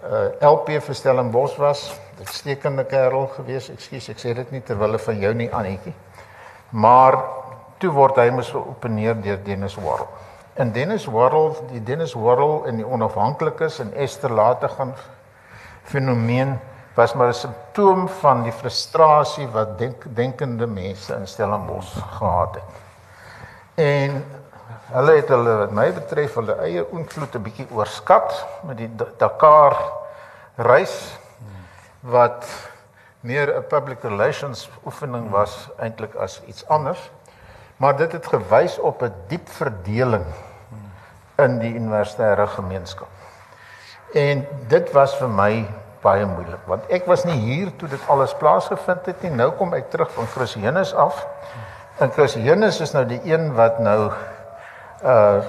[0.03, 3.69] uh, eh, LP vir Stellenbosch was, uitstekende kerel gewees.
[3.69, 5.93] Ekskuus, ek sê dit nie ter wille van jou nie Annetjie.
[6.71, 7.19] Maar
[7.79, 10.09] toe word hy mos geopeneer deur Dennis Worrell.
[10.59, 14.95] En Dennis Worrell, die Dennis Worrell in die onafhanklikes en Esther later gaan
[15.87, 16.57] fenomeen
[16.99, 22.63] was maar 'n simptoom van die frustrasie wat denk, denkende mense in Stellenbosch gehad het.
[23.75, 24.25] En
[24.91, 29.77] hulle het hulle wat my betref hulle eie invloed 'n bietjie oorskat met die Dakar
[30.55, 31.19] reis
[31.99, 32.45] wat
[33.19, 37.11] meer 'n public relations oefening was eintlik as iets anders.
[37.77, 40.25] Maar dit het gewys op 'n diep verdeling
[41.35, 43.07] in die universitaire gemeenskap.
[44.13, 45.67] En dit was vir my
[46.01, 49.31] baie moeilik want ek was nie hier toe dit alles plaasgevind het nie.
[49.35, 51.25] Nou kom ek terug van Chris Hennis af.
[51.99, 54.11] En Chris Hennis is nou die een wat nou
[55.03, 55.41] uh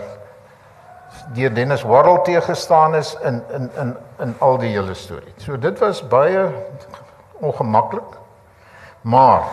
[1.34, 5.34] deur Dennis Worrell teëgestaan is in in in in al die hele storie.
[5.36, 6.48] So dit was baie
[7.40, 8.16] ongemaklik.
[9.00, 9.44] Maar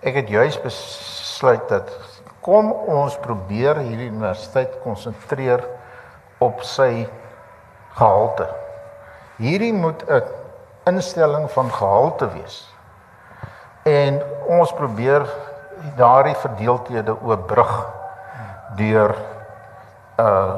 [0.00, 1.90] ek het juis besluit dat
[2.40, 5.62] kom ons probeer hierdie universiteit konsentreer
[6.42, 7.06] op sy
[7.94, 8.48] gehalte.
[9.42, 10.22] Hierdie moet 'n
[10.84, 12.74] instelling van gehalte wees.
[13.82, 15.26] En ons probeer
[15.96, 17.88] daardie verdeeldhede oorbrug
[18.76, 19.16] deur
[20.16, 20.54] uh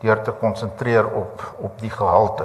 [0.00, 2.44] deur te konsentreer op op die gehalte.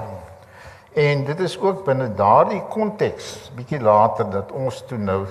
[0.94, 5.26] En dit is ook binne daardie konteks bietjie later dat ons toe nou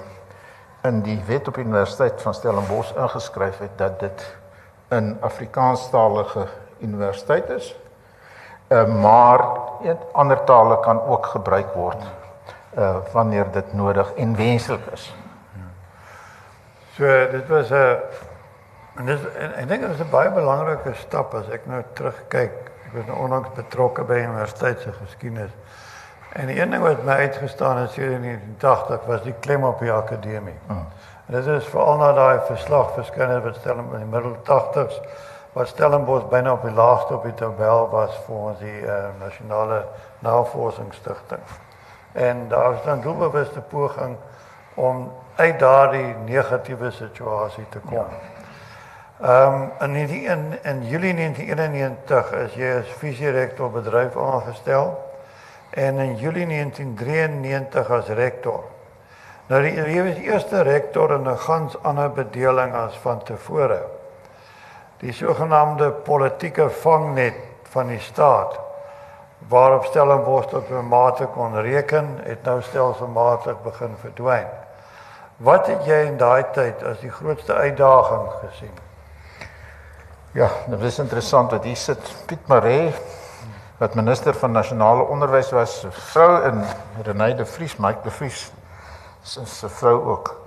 [0.82, 4.36] in die wet op universiteit van Stellenbosch ingeskryf het dat dit
[4.90, 6.46] 'n Afrikaanstalige
[6.78, 7.81] universiteit is.
[8.68, 9.46] Uh, maar
[10.12, 12.02] ander tale kan ook gebruik word
[12.78, 15.14] uh wanneer dit nodig en wenslik is.
[16.94, 17.98] So dit was 'n
[18.92, 22.52] En dis en ek dink dit is 'n baie belangrike stap as ek nou terugkyk.
[22.86, 25.50] Ek was nou onlangs betrokke by universiteit se geskiedenis.
[26.32, 29.92] En die een ding wat my uitgestaan het in 1980 was die klem op die
[29.92, 30.58] akademie.
[30.66, 30.86] Hmm.
[31.26, 35.00] En dit is veral na daai verslag verskyn wat stel in die middel 80s
[35.52, 39.84] wat Stellenbosch byna op die laagste op die tabel was ons die uh, nasionale
[40.18, 41.40] navorsingsstigting.
[42.12, 44.16] En daar is dan doelbewuste poging
[44.74, 48.04] om uit daardie negatiewe situasie te kom.
[49.22, 54.96] Ehm um, in die in in Julie 1991 is jy as visierektor bedryf aangestel
[55.70, 58.64] en in Julie 1993 as rektor.
[59.46, 63.91] Nou die, jy was eerste rektor in 'n gans ander bedeling as van tevore.
[65.02, 67.34] Die sogenaamde politieke vangnet
[67.72, 68.58] van die staat
[69.50, 74.46] waarop Stellenbosch tot 'n mate kon reken, het nou stelselmatig begin verdwyn.
[75.36, 78.78] Wat het jy in daai tyd as die grootste uitdaging gesien?
[80.32, 82.94] Ja, dit is interessant wat hier sit Piet Maree
[83.78, 86.64] wat minister van nasionale onderwys was, vrou in
[87.02, 88.52] Renée de Vries, Mike de Vries
[89.22, 90.40] se vrou ook.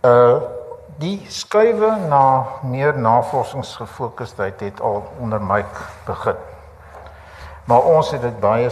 [0.00, 0.57] Uh
[0.96, 6.36] die skuwe na meer navorsingsgefokusdheid het al onder Mike begin.
[7.64, 8.70] Maar ons het dit baie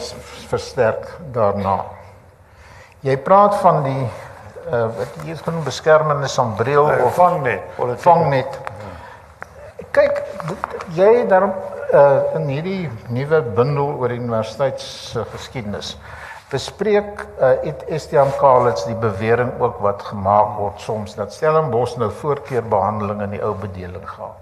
[0.49, 1.85] versterk daarna.
[3.05, 4.07] Jy praat van die
[4.67, 7.63] uh wat jy genoem beskermende sambreel uh, of vangnet,
[8.03, 8.57] vangnet.
[9.95, 10.25] Kyk,
[10.97, 11.53] jy daarom
[11.95, 15.95] uh in hierdie nuwe bundel oor die universiteit se geskiedenis
[16.51, 23.23] bespreek uh Estienne Kalitz die bewering ook wat gemaak word soms dat Stellenbosch nou voorkeurbehandeling
[23.23, 24.37] in die ou bedeling gehad.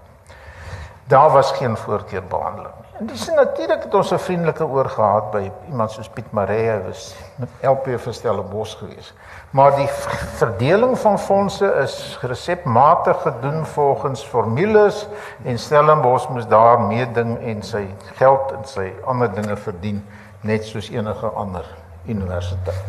[1.09, 2.91] Daar was geen voorkeurbehandeling nie.
[2.99, 7.15] En dis natuurlik het ons 'n vriendelike oor gehad by iemand soos Piet Maree was
[7.61, 9.15] LP vir Stellenbosch gewees.
[9.51, 9.89] Maar die
[10.37, 15.09] verdeling van fondse is resepmatig gedoen volgens formules
[15.45, 20.07] en Stellenbosch moes daar meeding en sy geld en sy ander dinge verdien
[20.41, 22.85] net soos enige ander universiteit.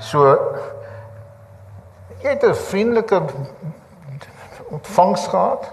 [0.00, 0.38] So
[2.22, 3.22] jy het 'n vriendelike
[4.70, 5.70] ontvangs gehad,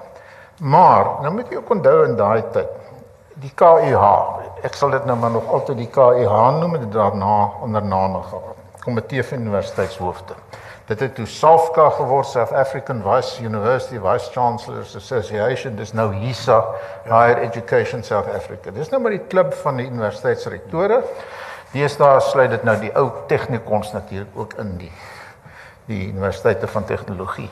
[0.60, 2.68] maar nou moet jy ook onthou in daai tyd
[3.40, 4.06] die KUH,
[4.68, 8.58] ek sal dit nou maar nog altyd die KUH noem en daarna onder name gehad.
[8.84, 10.34] Komitee van Universiteitshoofde.
[10.90, 16.64] Dit het toe SAFCA geword, South African Vice University Vice Chancellors Association, dis nou HISA,
[17.04, 18.72] Higher Education South Africa.
[18.74, 21.04] Dis nou maar die klub van die universiteitsrektore.
[21.72, 24.92] Deesdae sluit dit nou die ou tegnikons natuurlik ook in die
[25.90, 27.50] die universiteite van tegnologie.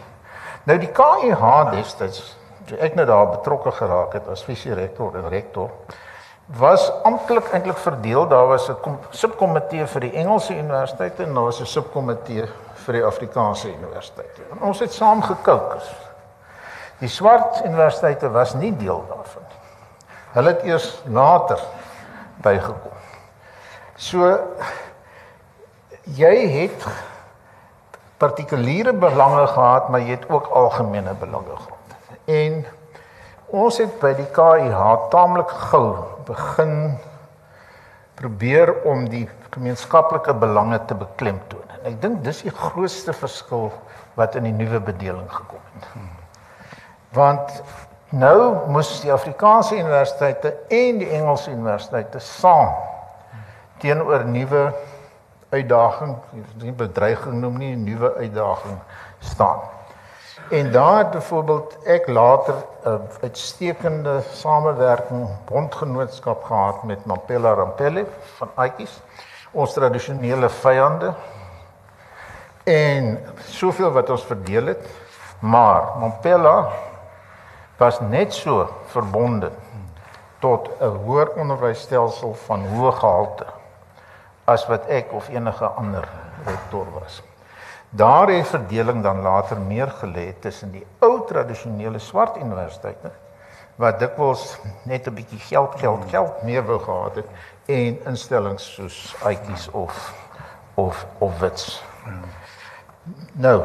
[0.70, 2.36] Nou die KUH destyds,
[2.70, 5.72] toe ek nou daar betrokke geraak het as visierektor en rektor,
[6.60, 8.28] was amptelik eintlik verdeel.
[8.28, 12.46] Daar was 'n subkomitee vir die Engelse universiteite en daar was 'n subkomitee
[12.86, 14.42] vir die Afrikaanse universiteite.
[14.52, 15.90] En ons het saam gekookus.
[17.00, 19.60] Die swart universiteite was nie deel daarvan nie.
[20.34, 21.60] Hulle het eers later
[22.36, 22.97] bygekom.
[23.98, 24.30] So
[26.18, 26.84] jy het
[28.22, 31.96] partikuliere belange gehad, maar jy het ook algemene belange gehad.
[32.26, 32.66] En
[33.48, 35.96] ons het by die KIH taamlik gou
[36.28, 36.98] begin
[38.18, 41.66] probeer om die gemeenskaplike belange te beklemtoon.
[41.78, 43.72] En ek dink dis die grootste verskil
[44.18, 45.90] wat in die nuwe bedeling gekom het.
[47.18, 47.62] Want
[48.14, 52.74] nou moes die Afrikaanse universiteite en die Engelse universiteite saam
[53.78, 54.74] teenoor nuwe
[55.50, 56.16] uitdaging,
[56.62, 58.80] nie bedreiging noem nie, nuwe uitdaging
[59.20, 59.60] staan.
[60.50, 68.06] En daar het byvoorbeeld ek later 'n uh, uitstekende samewerking bondgenootskap gehad met Mampela Rampele
[68.36, 69.02] van Aitjies,
[69.52, 71.14] ons tradisionele vyande.
[72.64, 74.88] En soveel wat ons verdeel het,
[75.40, 76.70] maar Mampela
[77.78, 79.52] was net so verbonde
[80.40, 83.46] tot 'n hoër onderwysstelsel van hoë gehalte
[84.48, 86.08] as wat ek of enige ander
[86.46, 87.22] rektor was.
[87.90, 93.12] Daar het verdeling dan later meer gelê tussen die ou tradisionele swart universiteite
[93.78, 97.28] wat dikwels net 'n bietjie geld geld geld meer wou gehad het
[97.66, 100.14] en instellings soos Aitjies of
[100.74, 101.84] of of Wits.
[103.32, 103.64] Nou.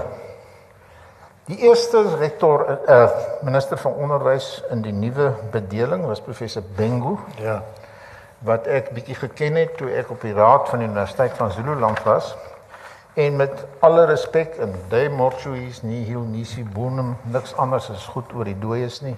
[1.44, 3.10] Die eerste rektor eh uh,
[3.42, 7.18] minister van onderwys in die nuwe bedeling was professor Bengu.
[7.36, 7.62] Ja.
[8.44, 12.02] Wat ek bietjie geken het toe ek op die raad van die Universiteit van Zululand
[12.02, 12.34] was.
[13.14, 18.32] En met alle respek en de mortuis nie heel nisi bonum niks anders as goed
[18.34, 19.16] oor die dooies nie.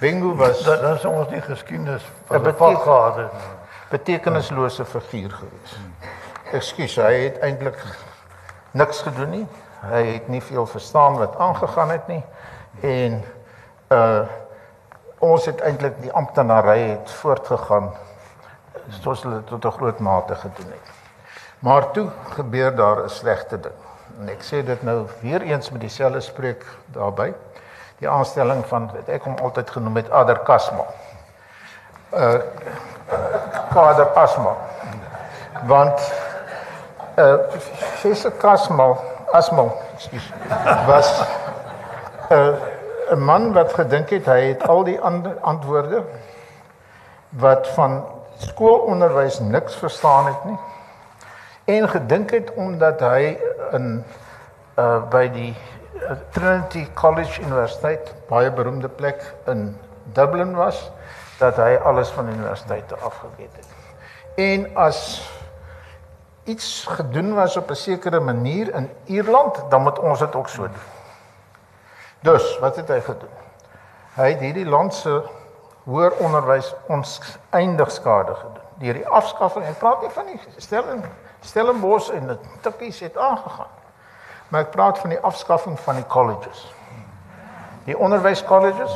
[0.00, 3.44] Bengu was Dat dat is ons nie geskiedenis van vak gehad het.
[3.90, 5.76] betekenislose figuur gewees.
[6.52, 7.78] Ekskuus, hy het eintlik
[8.70, 9.46] niks gedoen nie.
[9.80, 12.24] Hy het nie veel verstaan wat aangegaan het nie
[12.80, 13.22] en
[13.92, 14.20] uh
[15.18, 17.88] ons het eintlik die amptenary het voortgegaan
[18.88, 20.90] soos hulle tot 'n groot mate gedoen het.
[21.58, 23.74] Maar toe gebeur daar 'n slegte ding.
[24.20, 27.34] En ek sê dit nou weer eens met dieselfde spreek daarbey.
[27.98, 30.84] die aanstelling van wat ek hom altyd genoem het Ader Kasma.
[32.12, 32.40] Uh
[33.72, 34.56] Kader Asma.
[35.66, 36.12] Want
[37.18, 37.36] uh
[38.02, 38.96] Fese Kasma,
[39.32, 39.64] Asma,
[39.94, 40.32] ekskuus,
[40.86, 41.22] was
[42.30, 42.54] 'n uh,
[43.10, 46.02] 'n man wat gedink het hy het al die ander antwoorde
[47.28, 48.04] wat van
[48.38, 50.58] skoolonderwys niks verstaan het nie
[51.64, 53.38] en gedink het omdat hy
[53.72, 54.04] in
[54.76, 55.54] uh by die
[56.30, 59.76] Trinity College Universiteit, baie beroemde plek in
[60.12, 60.90] Dublin was,
[61.38, 63.66] dat hy alles van universiteite afgeweet het.
[64.36, 65.00] En as
[66.44, 70.62] iets gedoen was op 'n sekere manier in Ierland, dan moet ons dit ook so
[70.62, 70.86] doen.
[72.20, 73.34] Dus, wat het hy gedoen?
[74.14, 75.22] Hy het hierdie land se
[75.86, 77.20] hoër onderwys ons
[77.50, 79.64] eindig skade gedoen deur die afskaffing.
[79.64, 81.04] Ek praat nie van die stelling
[81.46, 83.72] Stellenbosch en dit tikkies het aangegaan.
[84.48, 86.64] Maar ek praat van die afskaffing van die colleges.
[87.86, 88.94] Die onderwyskolleges,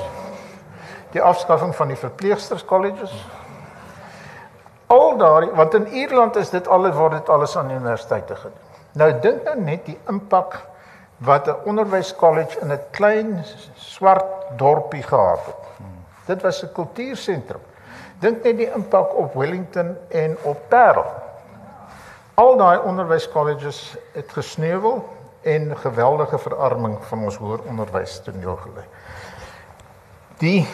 [1.15, 3.15] die afskaffing van die verpleegsters colleges.
[4.91, 8.67] Al daardie want in Ierland is dit alles word dit alles aan universiteite gedoen.
[8.99, 10.59] Nou dink nou net die impak
[11.23, 16.00] wat 'n onderwyskollege in 'n klein swart dorpie gehad het.
[16.31, 17.61] Dit was 'n kultuursentrum.
[18.21, 21.07] Dink net die impak op Wellington en op Parel.
[22.35, 25.09] Al daai onderwyskolleges het gesneuwel
[25.43, 28.85] en geweldige verarming van ons hoër onderwys toneel gelei.
[30.39, 30.69] Die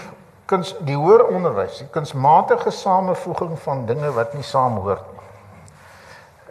[0.45, 5.15] kuns die hoër onderwys, die kunsmatige samevoeging van dinge wat nie saamhoort nie.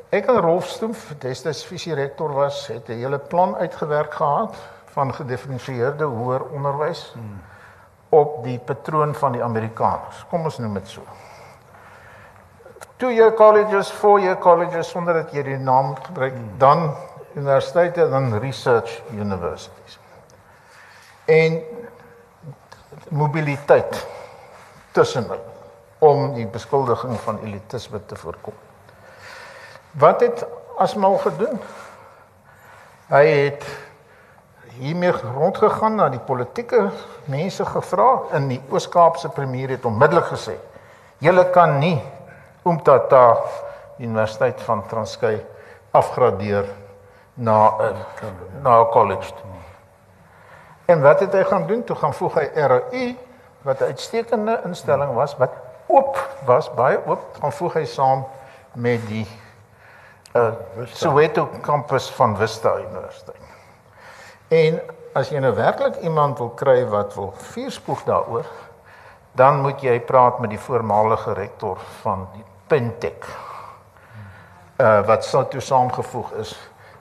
[0.10, 6.04] Ek en Rolf Stoemf, destyds visierektor was, het 'n hele plan uitgewerk gehad van gedifferensieerde
[6.04, 7.42] hoër onderwys hmm.
[8.16, 10.26] Op die patroon van die Amerikaners.
[10.30, 11.04] Kom ons noem dit so.
[12.98, 16.54] Two year colleges, four year colleges sonder dat jy die naam gebruik, hmm.
[16.58, 16.86] dan
[17.36, 20.00] universiteite dan research universities.
[21.26, 21.60] En
[23.10, 24.06] mobiliteit
[24.92, 25.54] tussen hulle
[26.00, 28.54] om die beskuldiging van elitisme te voorkom.
[29.92, 30.46] Wat het
[30.78, 31.60] Asmal gedoen?
[33.08, 33.66] Hy het
[34.80, 36.90] hiermee rondgegaan na die politieke
[37.26, 40.58] mense gevra in die Oos-Kaapse premier het onmiddellik gesê:
[41.20, 42.02] "Julle kan nie
[42.66, 43.38] Umtata
[44.00, 45.46] Universiteit van Transkei
[45.92, 46.66] afgradeer
[47.36, 47.96] na 'n
[48.62, 49.54] na 'n college toe.
[50.86, 51.84] En wat het hy gaan doen?
[51.84, 53.16] Toe gaan voeg hy RU
[53.62, 55.52] wat 'n uitstekende instelling was wat
[55.88, 58.26] oop was, baie oop, gaan voeg hy saam
[58.74, 59.28] met die
[60.36, 60.52] uh
[60.86, 63.45] Soweto kampus van Vista Universiteit.
[64.48, 64.82] En
[65.14, 68.46] as jy nou werklik iemand wil kry wat wil vuurspoeg daaroor,
[69.36, 73.26] dan moet jy praat met die voormalige rektor van die Pentec.
[74.78, 76.54] Uh wat sou toe saamgevoeg is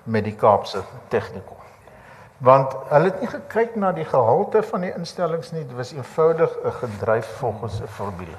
[0.04, 1.58] met die Kaapse Tegnikum.
[2.38, 6.50] Want hulle het nie gekyk na die gehalte van die instellings nie, dit was eenvoudig
[6.64, 8.38] 'n gedryf volgens 'n formule.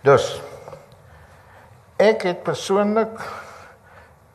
[0.00, 0.42] Dus
[1.96, 3.20] ek het persoonlik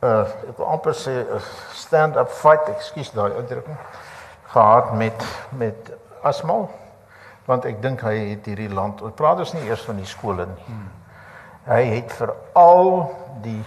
[0.07, 1.41] uh ek wil amper sê 'n
[1.75, 3.77] stand-up fight, ekskuus daai uitdrukking,
[4.53, 5.91] gehad met met
[6.23, 6.69] Asmal
[7.47, 10.45] want ek dink hy het hierdie land, ons praat ons nie eers van die skole
[10.45, 10.63] nie.
[10.65, 10.89] Hmm.
[11.67, 13.63] Hy het vir al die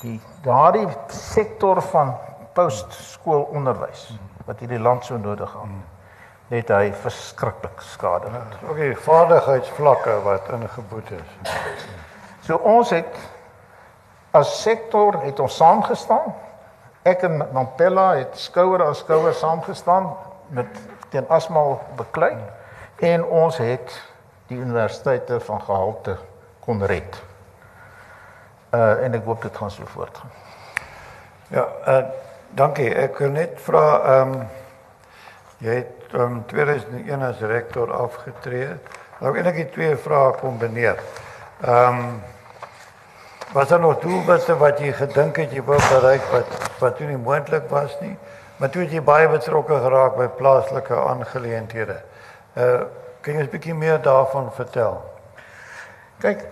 [0.00, 2.14] die daardie sektor van
[2.56, 4.06] postskoolonderwys
[4.46, 5.98] wat hierdie land so nodig het
[6.50, 8.54] net hy verskriklik skade het.
[8.58, 11.52] Ja, okay, vaardigheidsvlakke wat ingeboet is.
[12.46, 13.20] So ons het
[14.30, 16.34] as sektor het ons saamgestaan.
[17.02, 20.12] Ek en Mampela het skouer aan skouer saamgestaan
[20.54, 20.68] met
[21.10, 22.36] teen asmal beklei
[23.00, 23.94] en ons het
[24.50, 26.16] die universiteite van gehalte
[26.60, 27.22] kon red.
[28.74, 30.30] Uh en ek hoop dit gaan so voortgaan.
[31.50, 32.02] Ja, uh
[32.54, 32.90] dankie.
[32.94, 34.48] Ek wil net vra ehm um,
[35.60, 38.68] jy het um 2001 as rektor afgetree.
[39.20, 41.02] Nou ek het twee vrae kombineer.
[41.62, 42.20] Ehm um,
[43.52, 44.24] wat dan nog toe
[44.58, 46.46] wat jy gedink het jy wou bereik wat
[46.78, 48.16] wat toe nie moontlik was nie,
[48.56, 52.00] maar toe het jy baie betrokke geraak by plaaslike aangeleenthede.
[52.56, 52.80] Uh
[53.20, 55.02] kan jy 'n bietjie meer daarvan vertel?
[56.20, 56.46] Kyk,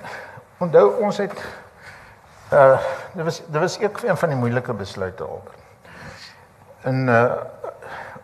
[0.59, 1.33] onthou ons het
[2.53, 2.79] Uh
[3.13, 5.51] dit was dit was ook een van die moeilike besluite albe.
[6.81, 7.33] En uh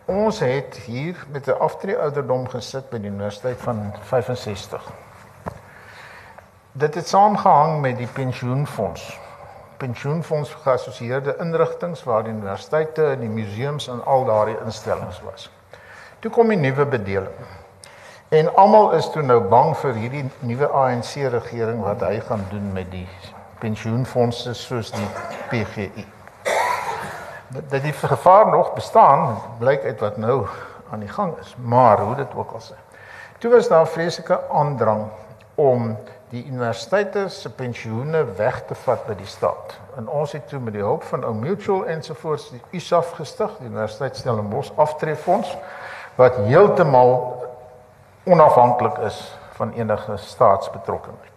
[0.05, 4.91] ons het hier met 'n aftree ouderdom gesit by die universiteit van 65.
[6.77, 9.19] Dit het saamgehang met die pensioenfonds.
[9.77, 15.45] Pensioenfonds geassosieerde inrigtinge waar die universiteite en die museums en al daardie instellings was.
[16.19, 17.45] Toe kom die nuwe bedeling.
[18.27, 22.67] En almal is toe nou bang vir hierdie nuwe ANC regering wat hy gaan doen
[22.73, 23.07] met die
[23.63, 25.07] pensioenfondse soos die
[25.53, 26.03] PGI.
[27.55, 30.41] Dat die gevaar nog bestaan, blyk uit wat nou
[30.91, 31.55] aan die gang is.
[31.55, 32.75] Maar hoe dit ook al sê.
[33.39, 35.07] Toe was daar vreeslike aandrang
[35.55, 35.95] om
[36.35, 39.75] die universiteite se pensioene weg te vat by die staat.
[39.99, 43.69] En ons het toe met die hulp van ou Mutual ensovoorts die USAF gestig, die
[43.69, 45.55] Universiteit Stellenbosch Aftreefonds
[46.19, 47.15] wat heeltemal
[48.25, 49.19] onafhanklik is
[49.55, 51.31] van enige staatsbetrokkenheid.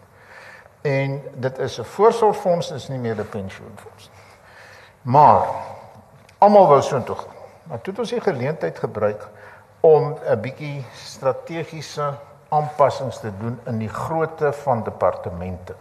[0.82, 4.22] En dit is 'n voorsorgfonds, dis nie meer 'n pensioenfonds nie.
[5.02, 5.46] Maar
[6.38, 7.36] almal wou so toe gaan.
[7.62, 9.28] Maar toe het ons die geleentheid gebruik
[9.80, 12.14] om 'n bietjie strategiese
[12.48, 15.74] aanpassings te doen in die grootte van departemente.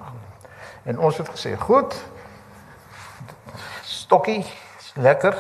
[0.84, 1.96] En ons het gesê, goed,
[3.84, 4.46] stokkie,
[4.96, 5.38] lekker,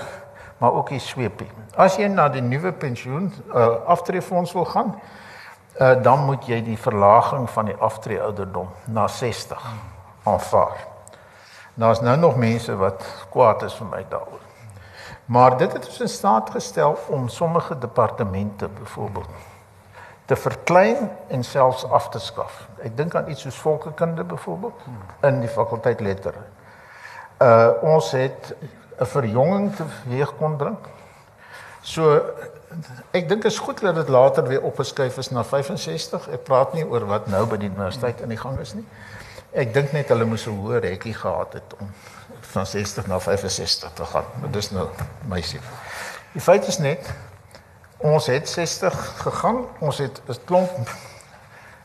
[0.57, 1.49] maar ook die sweepie.
[1.75, 4.95] As jy na die nuwe pensioen uh, aftreefonds wil gaan,
[5.77, 9.61] uh, dan moet jy die verlaging van die aftreeouderdom na 60
[10.23, 10.87] aanvaar.
[11.77, 14.43] Daar's nou nog mense wat kwaad is vir my daaroor.
[15.25, 19.29] Maar dit het ons in staat gestel om sommige departemente byvoorbeeld
[20.27, 22.67] te verklein en selfs af te skaf.
[22.83, 24.81] Ek dink aan iets soos volkekunde byvoorbeeld
[25.23, 26.43] in die fakulteit lettere.
[27.41, 28.55] Uh ons het
[28.99, 30.77] 'n verjonging teweeg kon bring.
[31.81, 32.21] So
[33.11, 36.27] ek dink dit is goed dat dit later weer opgeskuif is na 65.
[36.29, 38.85] Ek praat nie oor wat nou by die universiteit in die gang is nie.
[39.51, 41.91] Ek dink net hulle moes 'n hoër hekkie gehad het om
[42.41, 44.25] van 60 na 65 te gaan.
[44.41, 44.87] Maar dis nou
[45.25, 45.61] my sien.
[46.33, 47.13] Die feit is net
[47.97, 49.65] ons het 60 gegaan.
[49.79, 50.89] Ons het 'n klomp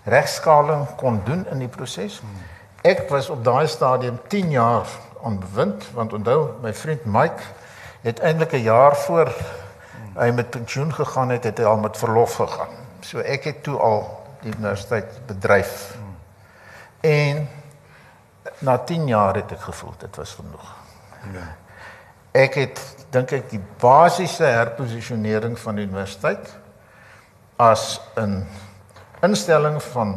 [0.04, 2.22] regskaling kon doen in die proses.
[2.82, 4.86] Ek was op daai stadium 10 jaar
[5.22, 7.42] aan bewind want onthou my vriend Mike
[8.02, 9.32] het eintlik 'n jaar voor
[10.14, 12.74] hy met pensioen gegaan het, het hy al met verlof gegaan.
[13.00, 15.96] So ek het toe al die universiteit bedryf.
[17.00, 17.48] En
[18.58, 20.74] na 10 jaar het ek gevoel dit was genoeg.
[21.32, 21.56] Ja.
[22.30, 22.80] Ek het
[23.12, 26.54] dink ek die basiese herposisionering van die universiteit
[27.60, 28.46] as 'n
[29.22, 30.16] instelling van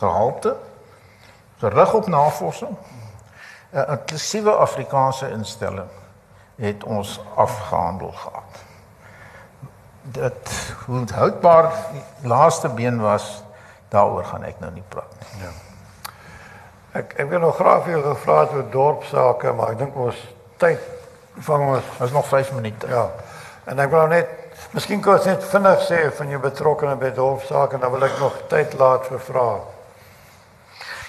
[0.00, 0.56] gehalte
[1.60, 2.76] gerig op navorsing
[3.72, 5.88] 'n inklusiewe Afrikaanse instelling
[6.56, 8.52] het ons afgehandel gehad.
[10.02, 13.42] Dit hoe houdbaar die laaste been was,
[13.88, 15.42] daaroor gaan ek nou nie praat nie.
[15.42, 15.50] Ja.
[16.92, 20.34] Ek ek wil nog graag vir jou gevra het oor dorpsake, maar ek dink ons
[20.56, 20.95] tyd
[21.38, 22.86] vang ons is nog 5 minute.
[22.86, 23.10] Ja.
[23.64, 24.28] En ek wil net
[24.76, 28.36] miskien kort net vinnig sê van jou betrokkeheid by dorpsake en dan wil ek nog
[28.48, 29.58] tyd laat vir vrae.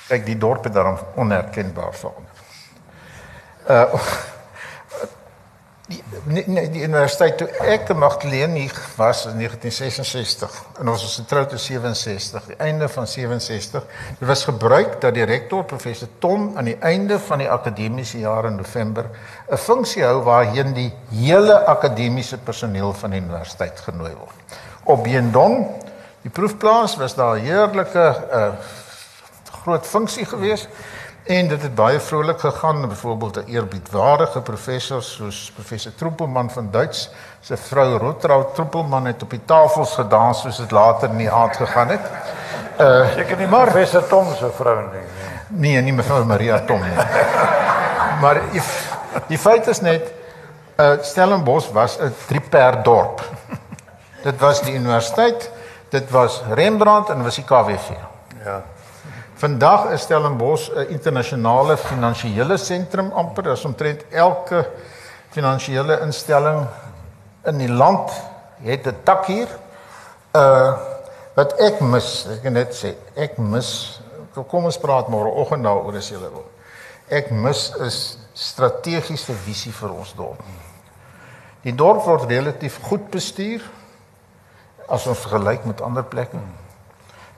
[0.08, 2.46] Kyk, die dorp het daarom onherkenbaar verander.
[3.68, 4.26] Uh
[5.88, 8.66] die die, universiteit toe ek Magdalene
[8.98, 13.86] was in 1966 en ons was getroud in 67 die einde van 67
[14.20, 18.50] dit was gebruik dat die rektor professor Tom aan die einde van die akademiese jaar
[18.50, 19.08] in November
[19.48, 24.60] 'n funksie hou waarheen die hele akademiese personeel van die universiteit genooi word.
[24.84, 25.66] Op Biendon
[26.22, 28.52] die proefplaas was daar 'n heerlike uh,
[29.64, 30.68] groot funksie geweest
[31.28, 37.10] En dit het baie vrolik gegaan, byvoorbeeld 'n eerbiedwaardige professor soos professor Troepelman van Duits,
[37.42, 41.56] sy vrou Rotrau Troepelman het op die tafels gedans soos dit later in die aand
[41.56, 42.00] gegaan het.
[42.80, 45.02] Uh seker nie maar professor Tom se vrou nie.
[45.48, 46.96] Nee, nie mevrou Maria Tom nie.
[48.22, 48.62] maar die,
[49.28, 50.14] die feit is net
[50.80, 53.22] uh Stellenbosch was 'n drieper dorp.
[54.24, 55.52] Dit was die universiteit,
[55.90, 57.90] dit was Rembrandt en was die KWV.
[58.44, 58.62] Ja.
[59.38, 63.44] Vandag is Stellenbosch 'n internasionale finansiële sentrum amper.
[63.44, 64.70] Daar's omtrent elke
[65.30, 66.68] finansiële instelling
[67.46, 68.12] in die land
[68.62, 69.48] het 'n tak hier.
[70.32, 70.74] Uh
[71.36, 74.02] wat ek mis, ek kan net sê, ek mis
[74.48, 76.50] kom ons praat môreoggend daaroor as jy wil.
[77.08, 77.92] Ek mis 'n
[78.34, 80.42] strategiese visie vir ons dorp.
[81.62, 83.62] Die dorp word relatief goed bestuur
[84.90, 86.38] as ons vergelyk met ander plekke.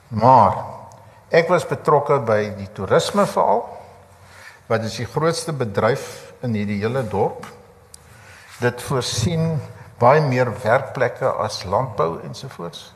[0.08, 0.79] Maar
[1.30, 3.68] Ek was betrokke by die toerisme veral
[4.70, 7.46] wat is die grootste bedryf in hierdie hele dorp.
[8.62, 9.60] Dit voorsien
[10.02, 12.92] baie meer werkplekke as landbou ensovoorts.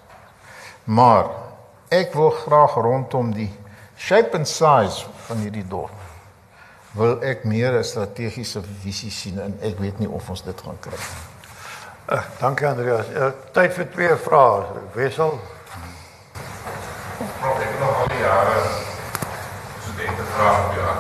[0.86, 1.30] Maar
[1.94, 3.52] ek wil graag rondom die
[3.98, 6.00] shape and size van hierdie dorp
[6.94, 10.78] wil ek meer 'n strategiese visie sien en ek weet nie of ons dit gaan
[10.80, 11.22] kry nie.
[12.10, 13.08] Uh, dankie Andreas.
[13.10, 14.66] Uh, tyd vir twee vrae.
[14.94, 15.40] Wessel
[17.40, 18.60] Prof, ek het nog al die jare
[19.86, 20.94] studente vrae op jou.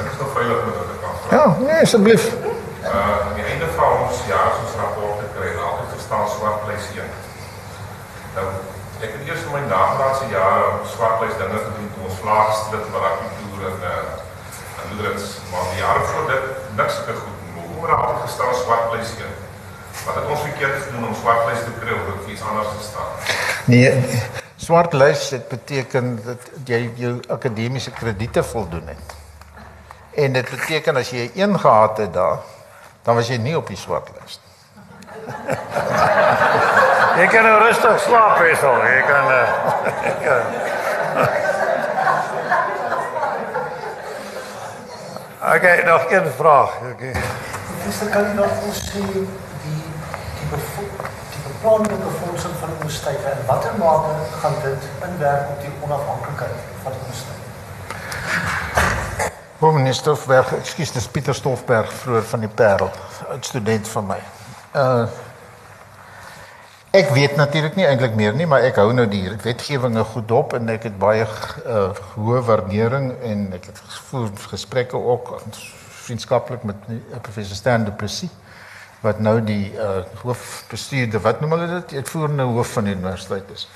[0.00, 1.30] Ek is nog veilig met wat ek kan vra.
[1.36, 2.24] Ja, nee, asseblief.
[2.80, 6.86] Uh, aan die einde van ons jaar ons rapporte kry en altyd verstaan swart lys
[6.96, 7.10] 1.
[8.36, 8.46] Nou,
[9.04, 13.06] ek het eers in my nagraadse jare swart lys dinge gedoen toe ons vlaagstrit wat
[13.12, 14.00] ek toer en uh
[14.80, 16.44] en dit maar die jare voor dit
[16.78, 17.38] niks het goed.
[17.54, 19.38] Hoe het altyd gestaan swart lys 1?
[20.04, 23.10] Wat het ons verkeerd gedoen om swartlys te kry of het iets anders gestaan?
[23.64, 23.90] Nee,
[24.60, 29.16] swart lys dit beteken dat jy jou akademiese krediete voldoen het.
[30.20, 32.38] En dit beteken as jy een gehad het daar,
[33.02, 34.48] dan was jy nie op die swart lys nie.
[37.20, 38.70] Jy kan nou rustig slaap hierso.
[38.86, 39.48] Jy kan uh,
[40.24, 40.36] ja.
[45.40, 46.70] Okay, nog een vraag.
[46.92, 47.12] Okay.
[47.82, 49.26] Professor, kan u nog ons sê die
[49.64, 50.82] die bevo
[51.32, 52.49] die beplande befondsing
[52.98, 57.38] tyd en watter mate gaan dit inwerk op die onafhanklikheid van ons tyd?
[59.58, 62.90] Hoe meneer Stoffberg, ekskuus, dis Pieter Stoffberg vroeër van die Parel,
[63.36, 64.20] 'n student van my.
[64.74, 65.06] Uh
[66.90, 70.56] Ek weet natuurlik nie eintlik meer nie, maar ek hou nou die wetgewinge goed op
[70.58, 71.22] en ek het baie
[71.66, 75.36] uh hoë waardering en ek het gevoer gesprekke ook
[76.02, 78.30] vriendskaplik met uh, professor Stan du Plessis
[79.00, 81.96] wat nou die uh hoofbestuurder, wat noem hulle dit?
[82.00, 83.68] Uitvoerende hoof van die universiteit is.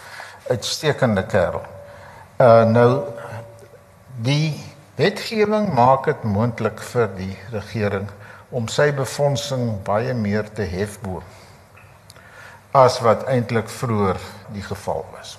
[0.50, 1.62] Uitstekende kerel.
[2.36, 2.90] Uh nou
[4.24, 4.52] die
[4.96, 8.10] wetgewing maak dit moontlik vir die regering
[8.54, 11.22] om sy befondsing baie meer te hef bo
[12.74, 14.18] as wat eintlik vroeër
[14.54, 15.36] die geval was.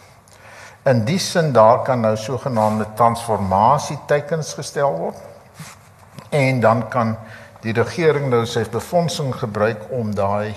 [0.88, 5.18] In die sin daar kan nou sogenaamde transformasie teikens gestel word
[6.30, 7.16] en dan kan
[7.66, 10.54] die regering nou sy befondsing gebruik om daai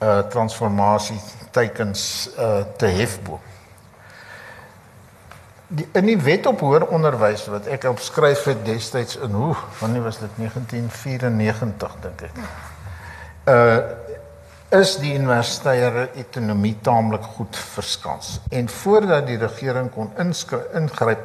[0.00, 1.18] uh transformasie
[1.52, 2.02] teikens
[2.36, 3.40] uh te hef bo.
[5.70, 10.08] Die in die wet op hoër onderwys wat ek opskryf het destyds in hoe wanneer
[10.08, 12.44] was dit 1994 dink ek.
[13.48, 13.80] Uh
[14.70, 18.36] is die universitaire ekonomie taamlik goed verskans.
[18.54, 21.24] En voordat die regering kon ingryp,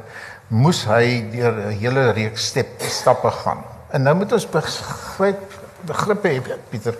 [0.50, 3.62] moes hy deur 'n hele reeks step, stappe gaan.
[3.90, 5.54] En nou moet ons begryp
[5.86, 6.96] begrippe hê Pieter.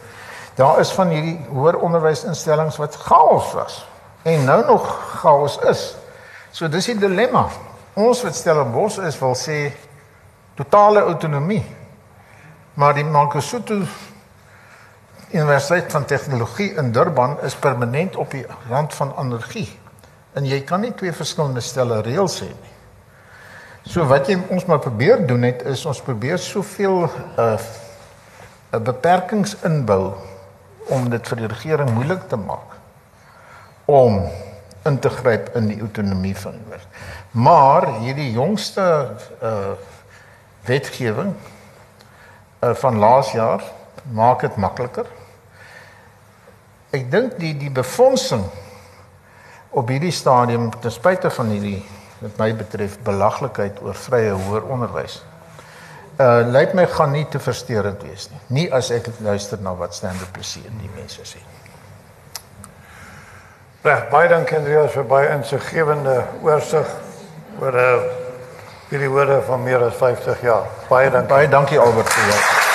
[0.55, 3.81] Daar is van hierdie hoër onderwysinstellings wat chaos was
[4.27, 4.87] en nou nog
[5.21, 5.95] chaos is.
[6.51, 7.47] So dis die dilemma.
[7.95, 9.73] Ons wat Stellenbosch is wil sê
[10.59, 11.65] totale autonomie.
[12.75, 13.83] Maar die Mangosuthu
[15.31, 19.69] Universiteit van Tegnologie in Durban is permanent op die rand van anargie.
[20.33, 22.76] En jy kan nie twee verskillende stelle reëls hê nie.
[23.87, 27.05] So wat jy ons maar probeer doen het is ons probeer soveel
[27.39, 27.55] uh,
[28.83, 30.17] beperkings inbou
[30.91, 32.75] om dit vir die regering moeilik te maak
[33.87, 34.25] om
[34.87, 37.05] in te gryp in die autonomie van die universiteit.
[37.31, 38.87] Maar hierdie jongste
[39.43, 39.75] uh
[40.67, 41.31] wetgewing
[42.67, 43.63] uh van laas jaar
[44.11, 45.07] maak dit makliker.
[46.91, 48.43] Ek dink die die befondsing
[49.71, 51.85] op hierdie stadium ten spyte van hierdie
[52.21, 55.21] wat my betref belaglikheid oor vrye hoër onderwys.
[56.17, 58.41] Uh lyk my gaan nie te versteurend wees nie.
[58.49, 61.43] Nie as ek luister na wat standaard plesier die mense sê.
[63.85, 66.95] Reg, baie dankie Andreas vir baie insiggewende oorsig
[67.61, 68.15] oor 'n uh,
[68.91, 70.67] hierdie woorde van meer as 50 jaar.
[70.89, 71.35] Baie dankie.
[71.35, 72.66] Baie dankie Albert vir jou.